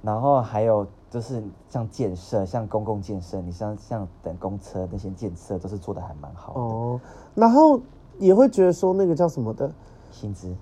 [0.06, 6.60] 然后还有就是像建设，像公共建设，你像像等公车那些建设都是做的还蛮好的。
[6.60, 7.02] 哦，
[7.34, 7.82] 然后
[8.20, 9.72] 也会觉得说那个叫什么的
[10.12, 10.56] 薪资，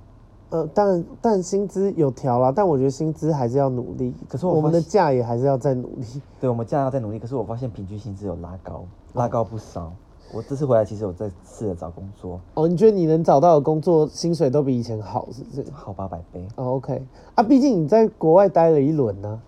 [0.50, 4.14] 呃，当然，但薪资有调啦，但我觉得薪资还是要努力。
[4.30, 6.22] 可是我，我们的价也还是要再努力。
[6.40, 7.20] 对，我们价要再努力。
[7.20, 9.82] 可是我发现平均薪资有拉高，拉高不少。
[9.82, 9.92] 哦。
[10.34, 12.40] 我这次回来，其实我在试着找工作。
[12.56, 15.64] 哦，你觉得你能找到的工作薪水都比以前好，是不是？
[15.72, 16.46] 好八百倍。
[16.56, 17.06] 哦，OK。
[17.36, 19.40] 啊，毕竟你在国外待了一轮呢。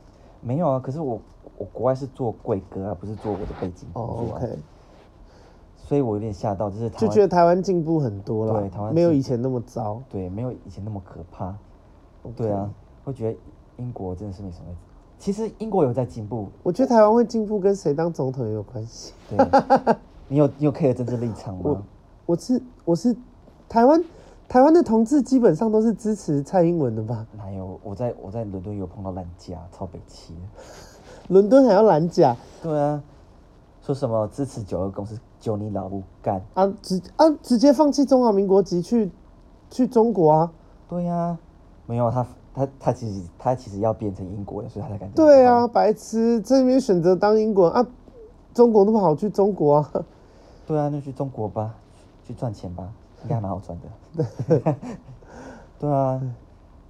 [0.41, 1.19] 没有啊，可是我
[1.57, 4.13] 我国外是做贵哥啊，不是做我的背景工作。
[4.13, 4.57] 哦，OK。
[5.75, 8.61] 所以我有点吓到，就是就觉得台湾进步很多了。
[8.61, 10.01] 对，台湾没有以前那么糟。
[10.09, 11.49] 对，没有以前那么可怕。
[12.23, 12.33] Okay.
[12.37, 12.69] 对啊，
[13.03, 13.37] 会觉得
[13.77, 14.65] 英国真的是没什么。
[15.17, 16.47] 其实英国有在进步。
[16.61, 19.13] 我觉得台湾会进步跟谁当总统也有关系。
[19.29, 19.95] 对。
[20.27, 21.61] 你有你有的政治立场吗？
[21.63, 21.83] 我
[22.25, 23.15] 我是我是
[23.69, 24.03] 台湾
[24.47, 27.25] 台湾的同志基本上都是支持蔡英文的吧？
[27.37, 27.79] 哪有？
[27.83, 30.33] 我在我在伦敦有碰到蓝甲，超北七。
[31.27, 32.35] 伦敦还要蓝甲？
[32.63, 33.01] 对啊，
[33.83, 36.71] 说什么支持九二共识，就你老母干啊！
[36.81, 39.11] 直啊直接放弃中华民国籍去
[39.69, 40.51] 去中国啊？
[40.89, 41.39] 对呀、啊，
[41.85, 45.09] 没有他他他其实他其实要变成英国人，所以他才敢。
[45.11, 47.87] 对啊，白痴这边选择当英国人啊，
[48.53, 49.91] 中国那么好去中国啊？
[50.65, 51.75] 对啊，那去中国吧，
[52.25, 52.91] 去赚钱吧，
[53.23, 54.25] 应该还蛮好赚的。
[55.77, 56.19] 对，啊，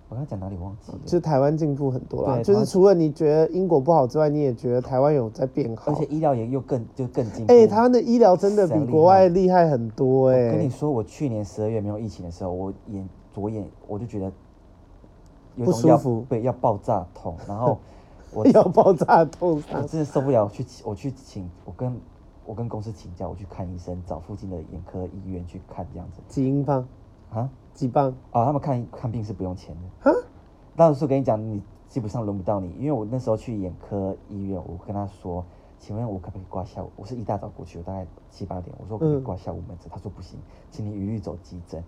[0.07, 0.99] 我刚才讲哪里忘记了？
[1.05, 7.51] 就台湾进步很多啦，就是除了你觉得英国不好之外，你也觉得台湾有在变好，而且医疗也又更就更进步。
[7.51, 10.51] 哎、欸，台湾的医疗真的比国外厉害很多哎、欸。
[10.51, 14.31] 跟你说，我去年十二月没有疫情的时候，我眼左眼我就觉得
[15.55, 17.77] 有种要不舒服，对，要爆炸痛，然后
[18.31, 21.93] 我 要爆炸痛，我真的受不了，去我去请我跟。
[22.45, 26.21] 我跟公司请假，我去看医生，找附近的眼科医院去看，这样子。
[26.27, 26.87] 几英镑？
[27.31, 27.49] 啊？
[27.73, 28.09] 几镑？
[28.31, 30.11] 啊，他们看看病是不用钱的。
[30.11, 30.27] 哈？
[30.75, 35.43] 当时我跟你讲，你基本上轮不到你，因为我那时候去眼科医院，我跟他说，
[35.79, 36.91] 请问我可不可以挂下午？
[36.95, 39.87] 我是一大早过去，我大概七八点，我说可不可以挂下午门诊？
[39.87, 40.39] 嗯、他说不行，
[40.69, 41.83] 请你一律走急诊。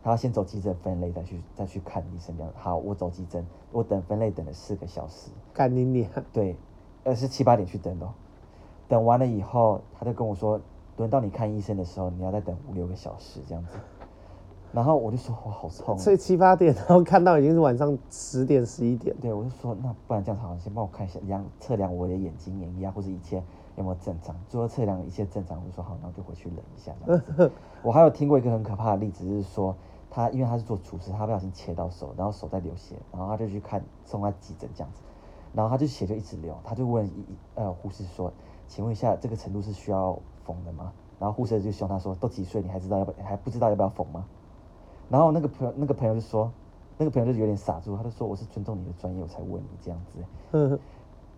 [0.00, 2.52] 他要先走急诊分类，再去再去看医生这样。
[2.56, 5.30] 好，我走急诊，我等分类等了四个小时。
[5.52, 6.08] 干你娘！
[6.32, 6.56] 对，
[7.02, 8.08] 呃是七八点去等的。
[8.88, 10.60] 等完了以后，他就跟我说，
[10.96, 13.78] 轮到你看医生的时候，你要再等五六个小时这样子。
[14.72, 15.96] 然后我就说，我好痛。
[15.98, 19.16] 所以七八点，然后看到已经是晚上十点十一点。
[19.20, 23.42] 对，我就说，那不然这样好，先帮我看一下，量测量我的眼睛眼压或者一切
[23.76, 24.36] 有没有正常。
[24.46, 27.50] 最后测量一切正常，我就说好，那我就回去忍一下这样子。
[27.82, 29.74] 我还有听过一个很可怕的例子，是说
[30.10, 35.00] 他因为他是做厨师，他不小心切到手，然后手在流血，然后他就去看送他急诊这样子。
[35.54, 37.24] 然后他就血就一直流，他就问医
[37.54, 38.30] 呃护士说，
[38.68, 40.92] 请问一下这个程度是需要缝的吗？
[41.18, 44.24] 然后护士就凶他说，都几岁你还知道要不还不知道要不要缝吗？
[45.08, 46.52] 然后那个朋友那个朋友就说，
[46.96, 50.18] 那个朋友就有点傻住，他就说我是尊重你的专业我才问你这样子，
[50.52, 50.78] 嗯，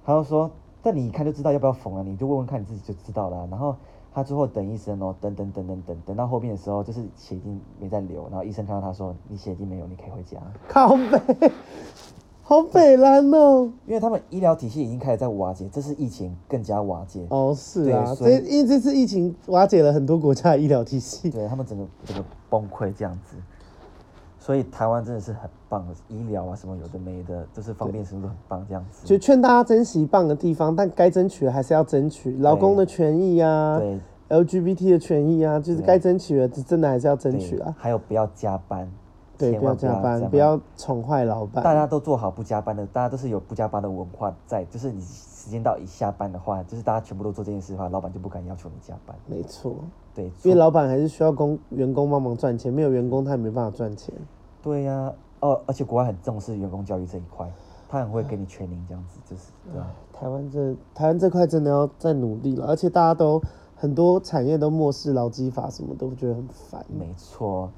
[0.05, 0.51] 他就说，
[0.83, 3.47] 但你一看就知道要不要缝了，你就问问看你自己就知道了。
[3.47, 3.77] 然后
[4.13, 10.39] 他最后等医生哦，等等等等等等到后面的时候，就是血已经没在流，然后医生看到他说你血已经没有，你可以回家。
[10.69, 11.53] 靠北。
[12.51, 17.25] 好北蓝哦，因为他们医疗体系已经开始在瓦解，这次疫情更加瓦解。
[17.31, 23.37] 哦，是啊，所以因为这次疫情瓦解了很多国家的医疗体系，对他们整个整个崩溃这样子。
[24.37, 29.07] 所以台湾真的是很棒的医疗啊，什么有的没的，就是方便程度都很棒这样子。
[29.07, 37.73] 就劝大家珍惜棒的地方，但该争取的还是要争取，劳工的权益啊，对，LGBT 的权益啊，就是该争取的，真的还是要争取啊。
[37.79, 38.91] 还有不要加班。
[39.41, 41.65] 对，不要加班，不要宠坏老板。
[41.65, 44.65] 大家都做好不加班的，大家都是有不加班的文化在。
[44.67, 49.17] 就是你时间到一下班的话，就是大家全部都做这件事的话，老板就不敢要求你加班。
[49.27, 49.77] 没错，
[50.15, 54.15] 对，因为老板还是需要工员工帮忙赚钱，没有员工他也没办法赚钱。
[54.63, 57.51] 对呀、啊，哦，而且国外很重视员工教育这一块，
[57.89, 59.83] 他很会给你全龄这样子，就是对。
[60.13, 63.41] 台湾这台湾这块真的要再努力了，而且大家都
[63.75, 66.85] 很多产业都漠视劳基法，什么都觉得很烦。
[66.89, 67.71] 没错，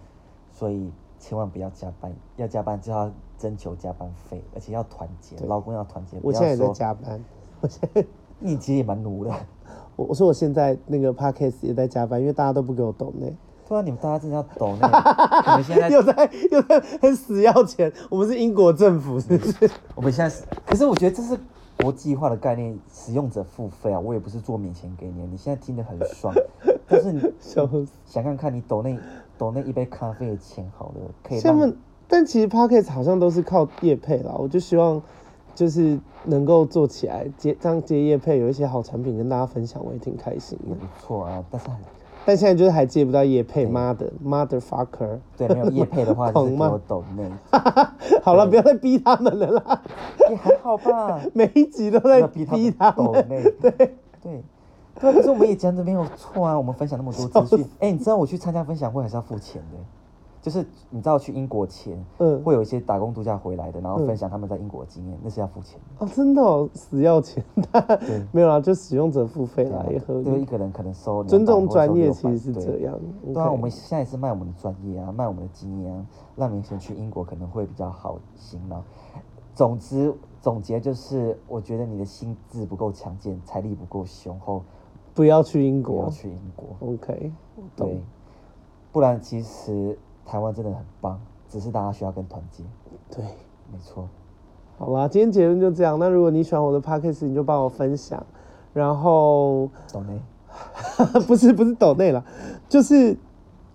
[0.50, 0.90] 所以。
[1.22, 3.08] 千万不要加班，要加班就要
[3.38, 6.18] 征求加班费，而且要团结，老公要团结。
[6.20, 7.24] 我现在也在加班，
[7.60, 8.04] 我现在
[8.40, 9.30] 你其实也蛮努的。
[9.94, 13.32] 我我说我现在那个 podcast 也在加班，因为大家都不给我抖内。
[13.68, 14.80] 对啊，你们大家真的要抖内。
[15.46, 19.70] 我们现在 又在又在很死要钱，我们是英国政府，是不是？
[19.94, 21.38] 我们现在是，可是我觉得这是
[21.80, 26.34] 国际化的概念，使用者付费啊，我也不是做免钱给你，你现在听得很爽，
[26.88, 27.22] 但是你
[28.04, 28.98] 想看看你抖内。
[29.42, 31.40] 抖那一杯咖啡的钱好了，可以。
[31.40, 31.76] 他们，
[32.06, 34.32] 但其实 Podcast 好像都是靠业配啦。
[34.38, 35.02] 我就希望，
[35.52, 40.76] 就是能够做起来，接这样接业配，有一些好产品跟大家分享，我也挺开心的。
[40.76, 41.66] 不错啊，但是，
[42.24, 45.18] 但现在就是还接不到业配，妈的，motherfucker。
[45.36, 47.28] 对，没有业配的话，就是给我抖内。
[48.22, 49.82] 好了，不要再逼他们了啦。
[50.30, 53.26] 也还好吧，每一集都在逼他们。
[53.60, 54.44] 对对。
[55.02, 56.56] 对，可是我们也讲的没有错啊。
[56.56, 59.78] 我们分享那么多资讯，哎、欸，你知道我去参加分享会还是要付钱的，
[60.40, 66.06] 就是你知道去英国前，嗯，会有一些打工度假回来的，然后分享他们在英国的经验，那是要付钱的。
[66.06, 67.96] 哦，真的哦，死要钱的。
[67.98, 70.24] 对，没有啦，就使用者付费啦，也合理。
[70.24, 72.96] 对，一个人可能收尊重专业，其实是这样。
[73.24, 78.82] 对啊，我们现在也是卖我们的专业啊，卖我们的经验啊，让你们去英国可能会比较好行了。
[79.54, 84.62] 总之，总结就是，我觉得你的心智不够强健，财力不够雄厚。
[85.14, 86.76] 不要去英国，不要去英国。
[86.80, 87.32] OK，
[87.76, 88.00] 对，
[88.90, 92.64] 不然其实台湾真的很棒，只是大家需要更团结。
[93.10, 93.24] 对，
[93.72, 94.08] 没错。
[94.78, 95.98] 好啦，今天结论就这样。
[95.98, 98.24] 那如果你喜欢我的 Podcast，你就帮我分享。
[98.72, 100.18] 然后，抖内，
[101.28, 102.24] 不是不是抖内了，
[102.70, 103.14] 就是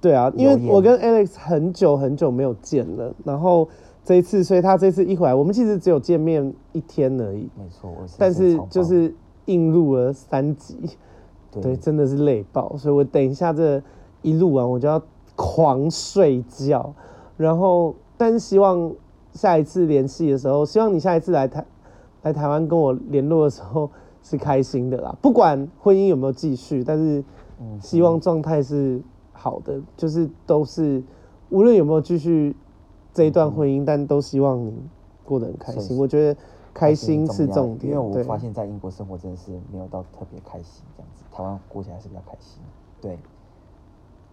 [0.01, 3.69] 对啊，因为我跟 Alex 很久很久没有见了，然后
[4.03, 7.47] 这一次，所以他这次一回来，我们其实只有见面一天而已。
[7.55, 9.13] 没错，我是但是就是
[9.45, 10.97] 映入了三集。
[11.61, 13.81] 对，真的是累爆，所以我等一下这
[14.21, 15.01] 一录完，我就要
[15.35, 16.93] 狂睡觉。
[17.35, 18.91] 然后，但是希望
[19.33, 21.65] 下一次联系的时候，希望你下一次来台
[22.23, 23.89] 来台湾跟我联络的时候
[24.23, 25.15] 是开心的啦。
[25.21, 27.23] 不管婚姻有没有继续，但是
[27.81, 29.01] 希望状态是
[29.33, 31.03] 好的，就是都是
[31.49, 32.55] 无论有没有继续
[33.13, 34.73] 这一段婚姻，但都希望你
[35.23, 35.97] 过得很开心。
[35.97, 36.39] 我觉得。
[36.73, 41.16] 开心是重点，因为我发现，在英国生活真的是没有到特别开心这样子。
[41.37, 42.59] 台湾过起来是比较开心，
[42.99, 43.19] 对。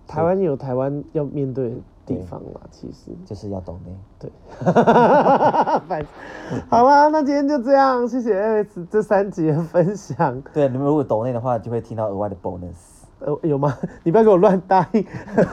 [0.07, 1.77] 台湾有台湾要面对的
[2.07, 3.95] 地方嘛，其实就是要懂内。
[4.19, 4.31] 对。
[6.71, 10.41] 好啦，那今天就这样，谢谢 Alex 这三集的分享。
[10.55, 13.03] 对，你们如果懂内的话，就会听到额外的 bonus。
[13.21, 13.77] 呃，有吗？
[14.03, 15.05] 你不要给我乱答应。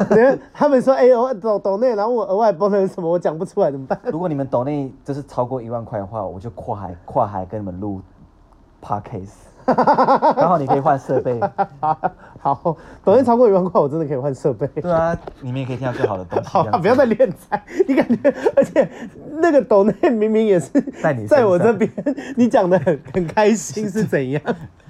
[0.10, 4.00] 等 下他们说，哎、欸，我抖抖内，然后我额外 bonus 什么，我讲不出来怎么办？
[4.06, 8.02] 如果你们抖内就是超过一万块的话，我就跨海跨海跟你们录
[8.82, 9.32] podcast，
[10.38, 11.40] 然后你可以换设备。
[12.42, 14.66] 好，抖音超过一万块，我真的可以换设备。
[14.68, 16.50] 对啊，你们也可以听到最好的东西。
[16.50, 17.64] 好，不要再敛财。
[17.88, 18.90] 你感觉，而且
[19.34, 20.70] 那个抖内明明也是
[21.02, 21.92] 在你在我这边，
[22.36, 24.42] 你讲的很很开心是怎样？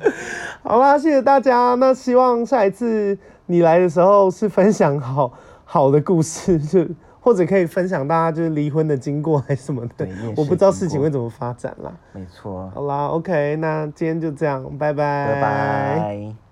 [0.64, 1.76] 好啦，谢谢大家。
[1.76, 3.18] 那希望下一次
[3.48, 5.34] 你来的时候是分享好
[5.65, 6.85] 好的故事，就
[7.22, 10.06] 或者可以分享大家就是离婚的经过还是什么的。
[10.35, 11.93] 我不知道事情会怎么发展啦。
[12.11, 12.69] 没错。
[12.73, 15.27] 好啦，OK，那今天就这样，拜拜。
[15.34, 16.50] 拜拜。